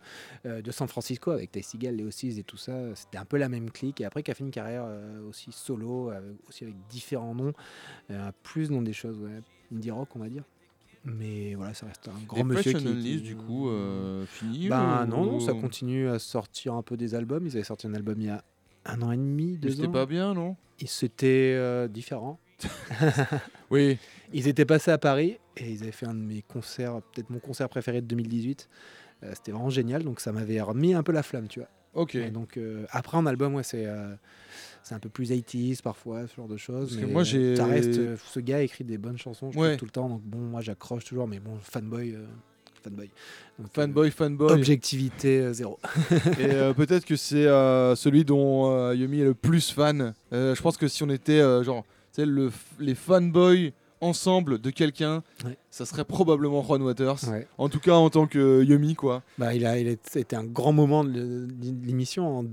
euh, 0.45 0.61
de 0.61 0.71
San 0.71 0.87
Francisco, 0.87 1.31
avec 1.31 1.51
Ty 1.51 1.63
Seagal, 1.63 1.97
Leo 1.97 2.11
Seas 2.11 2.37
et 2.39 2.45
tout 2.45 2.59
ça. 2.59 2.95
C'était 2.95 3.17
un 3.17 3.25
peu 3.25 3.39
la 3.39 3.49
même 3.49 3.71
clique. 3.71 4.03
Et 4.03 4.05
après, 4.05 4.23
qui 4.23 4.31
a 4.31 4.35
fait 4.35 4.45
une 4.45 4.51
carrière 4.51 4.87
aussi 5.27 5.51
solo, 5.51 6.13
aussi 6.47 6.65
avec 6.65 6.77
différents 6.91 7.35
noms, 7.35 7.55
plus 8.43 8.69
dans 8.69 8.83
des 8.83 8.93
choses 8.93 9.27
indie 9.73 9.91
rock, 9.91 10.11
on 10.15 10.19
va 10.19 10.29
dire. 10.29 10.45
Mais 11.07 11.55
voilà, 11.55 11.73
ça 11.73 11.87
reste 11.87 12.09
un 12.09 12.21
grand 12.27 12.39
Et 12.39 12.45
monsieur 12.45 12.73
Fresh 12.73 12.83
qui, 12.83 13.01
qui- 13.01 13.21
du 13.21 13.37
coup, 13.37 13.69
euh, 13.71 14.27
fini 14.27 14.69
bah 14.69 15.05
ou- 15.05 15.09
non, 15.11 15.25
non, 15.25 15.41
ça 15.41 15.53
continue 15.55 16.09
à 16.09 16.19
sortir 16.19 16.75
un 16.75 16.83
peu 16.83 16.97
des 16.97 17.15
albums. 17.15 17.47
Ils 17.47 17.55
avaient 17.57 17.63
sorti 17.65 17.87
un 17.87 17.95
album 17.95 18.17
il 18.21 18.27
y 18.27 18.31
a 18.31 18.43
un 18.87 19.01
an 19.03 19.13
et 19.13 19.17
demi, 19.17 19.57
deux 19.57 19.71
C'était 19.71 19.87
ans. 19.87 19.93
pas 19.93 20.07
bien, 20.07 20.35
non? 20.35 20.57
Et 20.81 20.87
c'était 20.87 21.55
euh, 21.57 21.87
différent. 21.89 22.39
Oui. 23.71 23.99
Ils 24.33 24.49
étaient 24.49 24.65
passés 24.65 24.91
à 24.91 24.99
Paris 24.99 25.39
et 25.57 25.71
ils 25.71 25.83
avaient 25.83 25.93
fait 25.93 26.07
un 26.07 26.15
de 26.15 26.21
mes 26.21 26.43
concerts, 26.43 27.01
peut-être 27.13 27.31
mon 27.31 27.39
concert 27.41 27.69
préféré 27.69 28.01
de 28.01 28.07
2018. 28.07 28.69
Euh, 29.23 29.31
c'était 29.35 29.53
vraiment 29.53 29.71
génial, 29.71 30.05
donc 30.05 30.21
ça 30.21 30.31
m'avait 30.33 30.61
remis 30.61 30.95
un 30.95 31.03
peu 31.03 31.13
la 31.13 31.23
flamme, 31.23 31.49
tu 31.49 31.61
vois. 31.61 31.69
Ok. 31.95 32.15
Et 32.17 32.31
donc 32.31 32.57
euh, 32.57 32.85
après 32.91 33.17
en 33.17 33.27
album, 33.27 33.55
ouais, 33.55 33.63
c'est 33.63 33.87
c'est 34.89 34.95
un 34.95 35.01
peu 35.01 35.09
plus 35.09 35.33
80s 35.33 35.83
parfois, 35.83 36.29
ce 36.29 36.37
genre 36.37 36.47
de 36.47 36.57
choses. 36.57 36.91
Parce 36.91 37.01
que 37.01 37.07
mais 37.07 37.13
moi, 37.13 37.25
j'ai- 37.25 37.57
ça 37.57 37.67
reste, 37.67 37.99
euh, 37.99 38.17
ce 38.33 38.39
gars 38.39 38.63
écrit 38.63 38.85
des 38.85 38.99
bonnes 38.99 39.19
chansons, 39.19 39.51
je 39.51 39.59
Ouais. 39.59 39.69
trouve, 39.71 39.79
tout 39.81 39.85
le 39.87 39.91
temps. 39.91 40.09
Donc 40.09 40.23
bon, 40.23 40.39
moi 40.39 40.61
j'accroche 40.61 41.05
toujours, 41.05 41.27
mais 41.27 41.41
bon, 41.41 41.57
fanboy, 41.61 42.13
euh, 42.15 42.25
fanboy. 42.85 43.11
Donc, 43.59 43.67
euh, 43.67 43.71
Fanboy, 43.83 44.11
fanboy. 44.13 44.53
Objectivité 44.53 45.53
zéro. 45.53 45.81
Et 46.39 46.73
peut-être 46.75 47.05
que 47.05 47.17
c'est 47.17 47.47
celui 47.97 48.25
dont 48.25 48.93
Yumi 48.93 49.21
est 49.21 49.25
le 49.25 49.35
plus 49.35 49.71
fan. 49.73 50.15
Je 50.31 50.61
pense 50.63 50.77
que 50.77 50.87
si 50.87 51.03
on 51.03 51.11
était 51.11 51.41
genre, 51.65 51.83
tu 52.13 52.23
sais, 52.23 52.27
le 52.27 52.49
f- 52.51 52.53
les 52.79 52.95
fanboys 52.95 53.73
ensemble 54.01 54.61
de 54.61 54.71
quelqu'un, 54.71 55.23
Ouais. 55.45 55.57
ça 55.71 55.85
serait 55.87 56.05
probablement 56.05 56.63
Juan 56.63 56.83
Waters. 56.83 57.17
Ouais. 57.29 57.49
En 57.59 57.69
tout 57.71 57.81
cas, 57.81 57.95
en 57.95 58.09
tant 58.11 58.27
que 58.29 58.63
Yumi, 58.63 58.95
quoi. 58.95 59.23
Bah, 59.39 59.53
il 59.55 59.65
a, 59.67 59.79
il 59.81 59.89
a- 59.89 59.97
c'était 60.09 60.37
un 60.37 60.45
grand 60.45 60.73
moment 60.73 61.03
de 61.03 61.11
le- 61.19 61.47
de 61.47 61.87
l'émission 61.87 62.45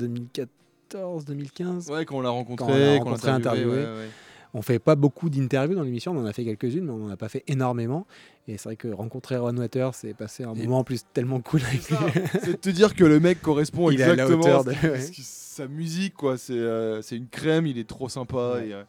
en 0.96 1.18
2014-2015. 1.20 1.91
Ouais, 1.91 2.06
quand 2.06 2.18
on 2.18 2.22
l'a 2.22 2.30
rencontré, 2.30 2.66
Quand 2.68 2.74
on 2.74 2.78
l'a 2.78 2.98
rencontré, 3.00 3.30
interviewé, 3.30 3.72
interviewé. 3.72 3.91
ouais, 3.94 4.00
ouais. 4.04 4.10
On 4.56 4.62
fait 4.62 4.78
pas 4.78 4.96
beaucoup 4.96 5.32
d'interviews 5.32 5.74
dans 5.76 5.82
l'émission, 5.82 6.12
on 6.12 6.20
en 6.22 6.26
a 6.26 6.34
fait 6.34 6.44
quelques-unes, 6.44 6.86
mais 6.86 6.91
on 6.91 7.06
en 7.06 7.10
a 7.10 7.18
pas 7.18 7.28
fait 7.28 7.44
énormément. 7.48 8.06
Et 8.48 8.58
c'est 8.58 8.66
vrai 8.66 8.76
que 8.76 8.88
rencontrer 8.88 9.36
Ron 9.38 9.58
Waters, 9.58 9.96
c'est 9.96 10.14
passé 10.14 10.44
un 10.44 10.54
Et- 10.54 10.64
moment 10.64 10.80
en 10.80 10.84
plus 10.84 11.06
tellement 11.12 11.39
cool 11.41 11.62
avec 11.68 11.89
lui. 11.89 11.98
C'est 12.39 12.52
de 12.52 12.58
te 12.58 12.70
dire 12.70 12.94
que 12.94 13.04
le 13.04 13.20
mec 13.20 13.41
correspond 13.41 13.89
Il 13.89 14.00
est 14.00 14.04
à 14.04 14.08
la 14.08 14.14
exactement 14.26 14.41
hauteur 14.60 14.60
à 14.60 14.64
de- 14.98 15.00
sa 15.24 15.68
musique, 15.68 16.14
quoi. 16.14 16.38
C'est 16.38 16.54
euh, 16.54 17.02
c'est 17.02 17.18
une 17.18 17.28
crème, 17.30 17.66
il 17.66 17.80
est 17.80 17.88
trop 17.89 18.10
sympa. 18.10 18.60
Et, 18.64 18.74
euh, 18.74 18.84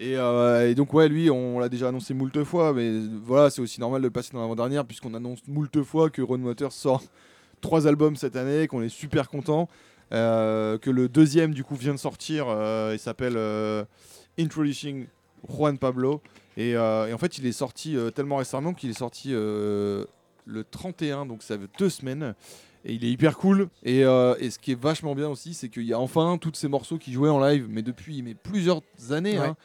et, 0.00 0.16
euh, 0.16 0.70
et 0.70 0.74
donc, 0.74 0.94
ouais, 0.94 1.08
lui, 1.08 1.28
on 1.30 1.58
l'a 1.58 1.68
déjà 1.68 1.88
annoncé 1.88 2.14
moult 2.14 2.42
fois, 2.44 2.72
mais 2.72 2.90
voilà, 3.26 3.50
c'est 3.50 3.60
aussi 3.60 3.80
normal 3.80 4.00
de 4.00 4.06
le 4.06 4.10
passer 4.10 4.30
dans 4.32 4.40
l'avant-dernière, 4.40 4.86
puisqu'on 4.86 5.12
annonce 5.12 5.40
moult 5.46 5.82
fois 5.82 6.08
que 6.08 6.22
Ron 6.22 6.40
Waters 6.40 6.72
sort 6.72 7.02
trois 7.60 7.86
albums 7.86 8.16
cette 8.16 8.36
année, 8.36 8.68
qu'on 8.68 8.80
est 8.82 8.88
super 8.88 9.28
content. 9.28 9.68
Euh, 10.12 10.78
que 10.78 10.90
le 10.90 11.08
deuxième, 11.08 11.54
du 11.54 11.64
coup, 11.64 11.74
vient 11.76 11.94
de 11.94 11.98
sortir. 11.98 12.46
euh, 12.48 12.90
il 12.94 12.98
s'appelle 12.98 13.34
euh, 13.36 13.84
Introducing 14.38 15.06
Juan 15.48 15.78
Pablo. 15.78 16.20
Et, 16.56 16.70
et 16.70 16.78
en 16.78 17.18
fait, 17.18 17.38
il 17.38 17.46
est 17.46 17.52
sorti 17.52 17.96
tellement 18.14 18.36
récemment 18.36 18.74
qu'il 18.74 18.90
est 18.90 18.98
sorti 18.98 19.30
le 20.46 20.64
31, 20.70 21.26
donc 21.26 21.42
ça 21.42 21.58
fait 21.58 21.68
deux 21.78 21.90
semaines. 21.90 22.34
Et 22.84 22.92
il 22.92 23.04
est 23.04 23.10
hyper 23.10 23.36
cool. 23.38 23.68
Et, 23.82 24.04
euh, 24.04 24.34
et 24.38 24.50
ce 24.50 24.58
qui 24.58 24.72
est 24.72 24.80
vachement 24.80 25.14
bien 25.14 25.28
aussi, 25.28 25.54
c'est 25.54 25.68
qu'il 25.70 25.84
y 25.84 25.92
a 25.94 25.98
enfin 25.98 26.36
tous 26.38 26.52
ces 26.54 26.68
morceaux 26.68 26.98
qui 26.98 27.12
jouaient 27.12 27.30
en 27.30 27.44
live, 27.44 27.66
mais 27.70 27.80
depuis 27.82 28.22
mais 28.22 28.34
plusieurs 28.34 28.82
années, 29.10 29.38
Ouais. 29.38 29.46
hein, 29.46 29.56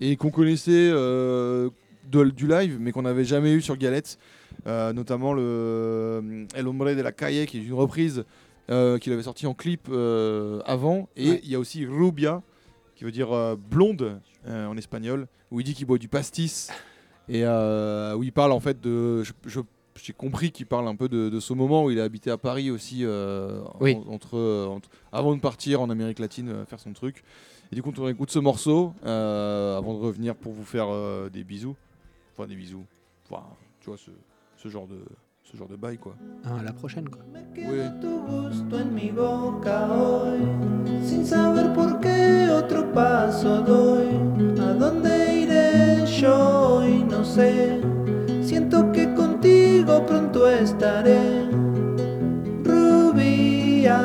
et 0.00 0.16
qu'on 0.16 0.30
connaissait 0.30 0.90
euh, 0.92 1.70
de- 2.10 2.24
du 2.30 2.46
live, 2.46 2.76
mais 2.78 2.92
qu'on 2.92 3.02
n'avait 3.02 3.24
jamais 3.24 3.52
eu 3.52 3.62
sur 3.62 3.76
Galette. 3.76 4.18
Euh, 4.66 4.92
notamment 4.92 5.32
le 5.34 6.46
El 6.54 6.66
Hombre 6.68 6.92
de 6.92 7.00
la 7.00 7.12
Calle, 7.12 7.46
qui 7.46 7.58
est 7.58 7.62
une 7.64 7.72
reprise 7.72 8.24
euh, 8.70 8.98
qu'il 8.98 9.12
avait 9.12 9.22
sorti 9.22 9.46
en 9.46 9.54
clip 9.54 9.88
euh, 9.90 10.60
avant. 10.66 11.08
Et 11.16 11.30
Ouais. 11.30 11.40
il 11.42 11.50
y 11.50 11.54
a 11.54 11.58
aussi 11.58 11.86
Rubia, 11.86 12.42
qui 12.94 13.04
veut 13.04 13.12
dire 13.12 13.32
euh, 13.32 13.56
blonde 13.56 14.20
en 14.46 14.76
espagnol, 14.76 15.26
où 15.50 15.60
il 15.60 15.64
dit 15.64 15.74
qu'il 15.74 15.86
boit 15.86 15.98
du 15.98 16.08
pastis. 16.08 16.70
Et 17.28 17.44
où 17.44 18.22
il 18.22 18.32
parle 18.32 18.52
en 18.52 18.60
fait 18.60 18.80
de. 18.80 19.22
je- 19.22 19.60
J'ai 20.00 20.12
compris 20.12 20.52
qu'il 20.52 20.64
parle 20.66 20.86
un 20.88 20.94
peu 20.96 21.08
de, 21.08 21.28
de 21.28 21.40
ce 21.40 21.52
moment 21.52 21.84
où 21.84 21.90
il 21.90 21.98
a 22.00 22.04
habité 22.04 22.30
à 22.30 22.38
Paris 22.38 22.70
aussi, 22.70 23.04
Oui. 23.80 23.96
en- 23.96 24.12
entre, 24.14 24.38
entre- 24.68 24.88
avant 25.12 25.34
de 25.34 25.40
partir 25.40 25.80
en 25.82 25.90
Amérique 25.90 26.20
latine 26.20 26.64
faire 26.66 26.78
son 26.80 26.92
truc. 26.92 27.24
Et 27.72 27.74
du 27.74 27.82
coup, 27.82 27.92
on 27.98 28.08
écoute 28.08 28.30
ce 28.30 28.38
morceau 28.38 28.94
avant 29.02 29.92
de 29.94 29.98
revenir 30.00 30.34
pour 30.36 30.52
vous 30.52 30.64
faire 30.64 30.88
des 31.30 31.42
bisous. 31.44 31.76
Enfin, 32.32 32.46
des 32.48 32.54
bisous. 32.56 32.86
Enfin, 33.28 33.42
tu 33.80 33.90
vois, 33.90 33.98
ce, 33.98 34.10
ce 34.56 34.68
genre 34.68 34.86
de, 34.86 35.00
ce 35.50 35.56
genre 35.56 35.68
de 35.68 35.76
bail 35.76 35.98
quoi. 35.98 36.14
Ah, 36.44 36.62
la 36.64 36.72
prochaine 36.72 37.08
quoi. 37.08 37.22
Oui. 37.56 37.80
Siento 48.42 48.92
que 48.92 49.14
contigo 49.14 50.04
pronto 50.06 50.48
estaré, 50.48 51.48
rubia. 52.64 54.00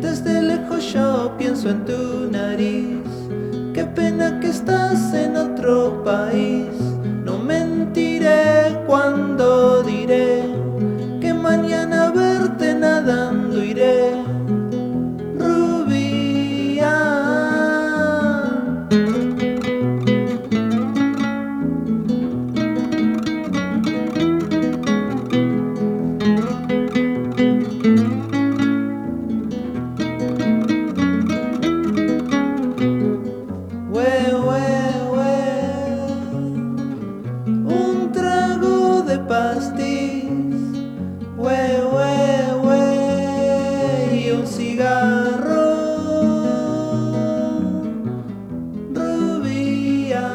Desde 0.00 0.42
lejos 0.42 0.92
yo 0.92 1.32
pienso 1.38 1.70
en 1.70 1.84
tu 1.84 2.30
nariz. 2.30 3.02
Qué 3.74 3.84
pena 3.84 4.40
que 4.40 4.48
estás 4.48 5.12
en 5.14 5.36
otro 5.36 6.02
país 6.02 6.81
cuando 8.92 9.82
diré 9.82 10.61
pastis. 39.32 40.24
Hue, 41.38 41.62
hue, 41.90 42.14
hue. 42.62 42.84
Y 44.20 44.30
un 44.30 44.46
cigarro. 44.46 45.68
Rubia. 48.98 50.28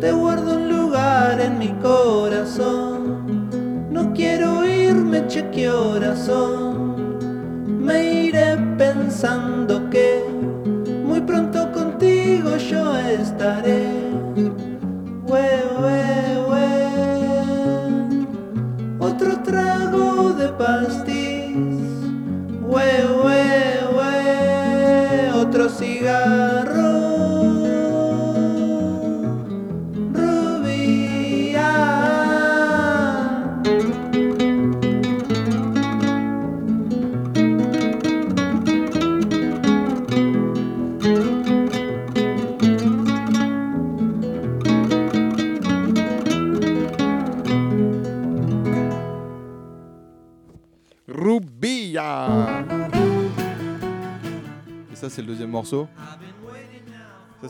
Te 0.00 0.12
guardo 0.12 0.56
un 0.56 0.68
lugar 0.68 1.40
en 1.40 1.58
mi 1.58 1.70
corazón. 1.88 3.48
No 3.90 4.12
quiero 4.12 4.48
irme, 4.66 5.26
che, 5.26 5.48
qué 5.50 5.70
horas 5.70 6.18
son. 6.26 7.16
Me 7.86 7.98
iré 8.26 8.58
pensando 8.76 9.88
que 9.88 10.22
muy 11.08 11.20
pronto 11.22 11.72
contigo 11.72 12.56
yo 12.58 12.84
estaré. 12.98 13.85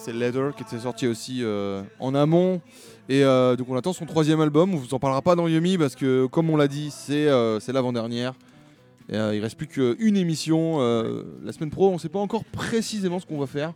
C'est 0.07 0.13
Leather 0.13 0.55
qui 0.55 0.63
était 0.63 0.79
sorti 0.79 1.07
aussi 1.09 1.41
euh, 1.43 1.83
en 1.99 2.15
amont. 2.15 2.61
Et 3.09 3.25
euh, 3.25 3.57
donc, 3.57 3.69
on 3.69 3.77
attend 3.77 3.93
son 3.93 4.07
troisième 4.07 4.41
album. 4.41 4.73
On 4.73 4.77
vous 4.77 4.95
en 4.95 4.99
parlera 4.99 5.21
pas 5.21 5.35
dans 5.35 5.49
Yumi 5.49 5.77
parce 5.79 5.95
que, 5.97 6.27
comme 6.27 6.49
on 6.49 6.57
l'a 6.57 6.69
dit, 6.69 6.91
c'est 6.91 7.27
euh, 7.29 7.59
l'avant-dernière. 7.69 8.35
Et, 9.09 9.17
il 9.17 9.41
reste 9.41 9.57
plus 9.57 9.67
qu'une 9.69 10.17
émission. 10.17 10.79
la 11.45 11.53
semaine 11.53 11.71
pro, 11.71 11.91
on 11.91 11.99
sait 11.99 12.09
pas 12.09 12.19
encore 12.19 12.45
précisément 12.45 13.21
ce 13.21 13.27
qu'on 13.27 13.39
va 13.39 13.47
faire. 13.47 13.73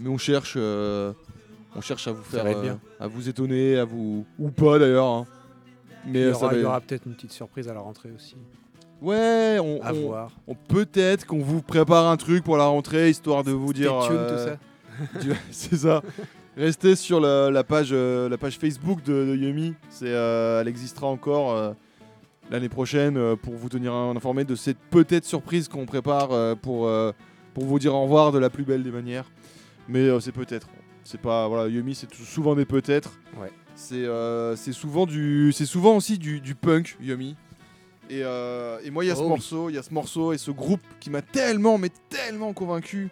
Mais 0.00 0.08
on 0.08 0.18
cherche, 0.18 0.56
on 0.56 1.80
cherche 1.80 2.08
à 2.08 2.12
vous 2.12 2.22
faire, 2.22 2.44
bien. 2.60 2.78
à 2.98 3.06
vous 3.06 3.28
étonner, 3.28 3.78
à 3.78 3.84
vous 3.84 4.24
ou 4.38 4.50
pas 4.50 4.78
d'ailleurs. 4.78 5.06
hein. 5.06 5.26
Mais 6.06 6.20
Il 6.20 6.28
y 6.28 6.32
aura, 6.32 6.48
va 6.54 6.68
aura 6.68 6.80
peut-être 6.80 7.06
une 7.06 7.14
petite 7.14 7.32
surprise 7.32 7.68
à 7.68 7.74
la 7.74 7.80
rentrée 7.80 8.10
aussi. 8.16 8.34
Ouais, 9.02 9.58
on, 9.60 9.80
À 9.82 9.92
on- 9.92 10.06
voir. 10.08 10.30
on- 10.46 10.54
peut-être 10.54 11.26
qu'on 11.26 11.38
vous 11.40 11.62
prépare 11.62 12.06
un 12.08 12.16
truc 12.16 12.44
pour 12.44 12.56
la 12.58 12.64
rentrée, 12.66 13.08
histoire 13.10 13.44
de 13.44 13.52
vous 13.52 13.72
dire. 13.72 13.98
tuned, 14.06 14.16
euh, 14.16 14.44
tout 14.44 14.50
du- 14.52 14.69
C'est 15.50 15.76
ça. 15.76 16.02
Restez 16.56 16.96
sur 16.96 17.20
la, 17.20 17.50
la 17.50 17.64
page, 17.64 17.90
euh, 17.92 18.28
la 18.28 18.38
page 18.38 18.58
Facebook 18.58 19.02
de, 19.02 19.24
de 19.24 19.36
Yumi. 19.36 19.74
C'est, 19.88 20.08
euh, 20.08 20.60
elle 20.60 20.68
existera 20.68 21.06
encore 21.06 21.52
euh, 21.52 21.72
l'année 22.50 22.68
prochaine 22.68 23.36
pour 23.36 23.54
vous 23.54 23.68
tenir 23.68 23.94
informé 23.94 24.44
de 24.44 24.54
cette 24.54 24.78
peut-être 24.90 25.24
surprise 25.24 25.68
qu'on 25.68 25.86
prépare 25.86 26.56
pour, 26.58 26.90
pour 27.54 27.64
vous 27.64 27.78
dire 27.78 27.94
au 27.94 28.02
revoir 28.02 28.32
de 28.32 28.38
la 28.38 28.50
plus 28.50 28.64
belle 28.64 28.82
des 28.82 28.90
manières. 28.90 29.30
Mais 29.88 30.08
c'est 30.20 30.32
peut-être. 30.32 30.68
C'est 31.04 31.20
pas 31.20 31.48
voilà, 31.48 31.68
Yumi, 31.68 31.94
c'est 31.94 32.12
souvent 32.14 32.54
des 32.54 32.64
peut-être. 32.64 33.12
Ouais. 33.40 33.50
C'est 33.74 34.06
c'est 34.56 34.72
souvent 34.72 35.06
du, 35.06 35.52
c'est 35.52 35.66
souvent 35.66 35.96
aussi 35.96 36.18
du, 36.18 36.40
du 36.40 36.54
punk 36.54 36.96
Yumi. 37.00 37.36
Et, 38.10 38.24
euh, 38.24 38.80
et 38.84 38.90
moi, 38.90 39.04
il 39.04 39.08
y 39.08 39.10
a 39.12 39.14
ce 39.14 39.22
Oh 39.22 39.28
morceau, 39.28 39.70
il 39.70 39.76
y 39.76 39.78
a 39.78 39.84
ce 39.84 39.94
morceau 39.94 40.32
et 40.32 40.38
ce 40.38 40.50
groupe 40.50 40.80
qui 40.98 41.10
m'a 41.10 41.22
tellement, 41.22 41.78
mais 41.78 41.90
tellement 42.08 42.52
convaincu 42.52 43.08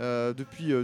euh, 0.00 0.32
depuis, 0.32 0.72
euh, 0.72 0.82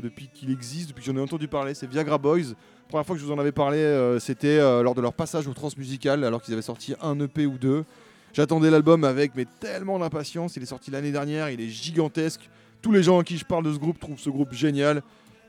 depuis 0.00 0.28
qu'il 0.32 0.50
existe, 0.50 0.88
depuis 0.88 1.00
que 1.02 1.06
j'en 1.06 1.16
ai 1.18 1.20
entendu 1.20 1.48
parler. 1.48 1.74
C'est 1.74 1.86
Viagra 1.86 2.16
Boys. 2.16 2.38
La 2.38 2.88
première 2.88 3.04
fois 3.04 3.14
que 3.14 3.20
je 3.20 3.26
vous 3.26 3.32
en 3.32 3.38
avais 3.38 3.52
parlé, 3.52 3.76
euh, 3.78 4.18
c'était 4.18 4.58
lors 4.58 4.94
de 4.94 5.02
leur 5.02 5.12
passage 5.12 5.46
au 5.46 5.52
Transmusical, 5.52 6.24
alors 6.24 6.40
qu'ils 6.40 6.54
avaient 6.54 6.62
sorti 6.62 6.94
un 7.02 7.20
EP 7.20 7.44
ou 7.44 7.58
deux. 7.58 7.84
J'attendais 8.32 8.70
l'album 8.70 9.04
avec 9.04 9.32
mais 9.34 9.46
tellement 9.60 9.98
d'impatience. 9.98 10.56
Il 10.56 10.62
est 10.62 10.66
sorti 10.66 10.90
l'année 10.90 11.12
dernière, 11.12 11.50
il 11.50 11.60
est 11.60 11.68
gigantesque. 11.68 12.48
Tous 12.80 12.92
les 12.92 13.02
gens 13.02 13.18
à 13.18 13.24
qui 13.24 13.36
je 13.36 13.44
parle 13.44 13.64
de 13.64 13.72
ce 13.72 13.78
groupe 13.78 13.98
trouvent 13.98 14.18
ce 14.18 14.30
groupe 14.30 14.54
génial. 14.54 15.02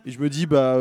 Et 0.06 0.12
je 0.12 0.20
me 0.20 0.30
dis, 0.30 0.46
bah, 0.46 0.76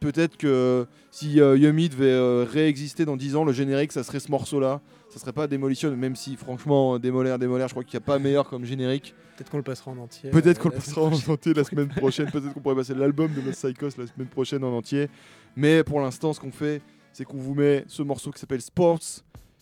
peut-être 0.00 0.36
que 0.36 0.86
si 1.12 1.34
Yumi 1.34 1.88
devait 1.88 2.44
réexister 2.44 3.04
dans 3.04 3.16
10 3.16 3.36
ans, 3.36 3.44
le 3.44 3.52
générique, 3.52 3.92
ça 3.92 4.02
serait 4.02 4.20
ce 4.20 4.30
morceau-là. 4.30 4.80
Ça 5.14 5.20
serait 5.20 5.32
pas 5.32 5.46
Demolition, 5.46 5.96
même 5.96 6.16
si, 6.16 6.34
franchement, 6.34 6.98
Démolir, 6.98 7.38
Démolir, 7.38 7.68
je 7.68 7.72
crois 7.72 7.84
qu'il 7.84 7.96
n'y 7.96 8.02
a 8.02 8.06
pas 8.06 8.18
meilleur 8.18 8.48
comme 8.48 8.64
générique. 8.64 9.14
Peut-être 9.36 9.48
qu'on 9.50 9.58
le 9.58 9.62
passera 9.62 9.92
en 9.92 9.98
entier. 9.98 10.30
Peut-être 10.30 10.58
euh, 10.58 10.62
qu'on 10.64 10.68
le 10.70 10.74
la 10.74 10.80
passera 10.80 11.02
en 11.02 11.12
entier 11.32 11.54
la 11.54 11.62
semaine 11.62 11.88
prochaine. 11.88 12.28
Peut-être 12.32 12.52
qu'on 12.52 12.58
pourrait 12.60 12.74
passer 12.74 12.94
l'album 12.96 13.32
de 13.32 13.40
Los 13.40 13.52
Psychos 13.52 13.90
la 13.96 14.08
semaine 14.08 14.26
prochaine 14.26 14.64
en 14.64 14.76
entier. 14.76 15.08
Mais 15.54 15.84
pour 15.84 16.00
l'instant, 16.00 16.32
ce 16.32 16.40
qu'on 16.40 16.50
fait, 16.50 16.82
c'est 17.12 17.24
qu'on 17.24 17.36
vous 17.36 17.54
met 17.54 17.84
ce 17.86 18.02
morceau 18.02 18.32
qui 18.32 18.40
s'appelle 18.40 18.60
Sports, 18.60 18.98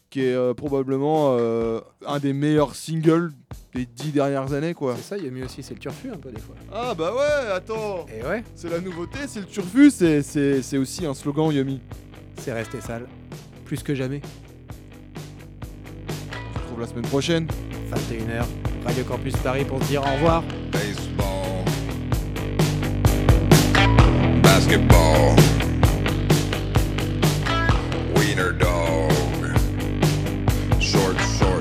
qui 0.08 0.22
est 0.22 0.32
euh, 0.34 0.54
probablement 0.54 1.36
euh, 1.38 1.80
un 2.06 2.18
des 2.18 2.32
meilleurs 2.32 2.74
singles 2.74 3.32
des 3.74 3.84
dix 3.84 4.10
dernières 4.10 4.54
années, 4.54 4.72
quoi. 4.72 4.96
C'est 4.96 5.02
ça, 5.02 5.18
il 5.18 5.24
y 5.26 5.28
a 5.28 5.30
mieux 5.30 5.44
aussi, 5.44 5.62
c'est 5.62 5.74
le 5.74 5.80
turfu 5.80 6.10
un 6.10 6.16
peu 6.16 6.30
des 6.30 6.40
fois. 6.40 6.54
Ah 6.72 6.94
bah 6.94 7.14
ouais, 7.14 7.50
attends 7.52 8.06
Et 8.08 8.24
ouais, 8.24 8.42
C'est 8.54 8.70
la 8.70 8.80
nouveauté, 8.80 9.18
c'est 9.26 9.40
le 9.40 9.46
turfu, 9.46 9.90
c'est- 9.90 10.78
aussi 10.78 11.04
un 11.04 11.12
slogan 11.12 11.50
Yumi. 11.52 11.78
c'est 12.38 12.54
resté 12.54 12.80
sale. 12.80 13.06
Plus 13.66 13.82
que 13.82 13.94
jamais. 13.94 14.22
La 16.82 16.88
semaine 16.88 17.04
prochaine. 17.04 17.46
21h, 17.92 18.44
Radio 18.84 19.04
Campus 19.04 19.36
Paris 19.36 19.64
pour 19.64 19.80
se 19.84 19.84
dire 19.84 20.02
au 20.02 20.14
revoir. 20.14 20.42
baseball, 20.72 21.64
basketball, 24.42 25.36
wiener 28.16 28.50
dog, 28.58 29.54
short 30.80 31.16
shorts, 31.38 31.51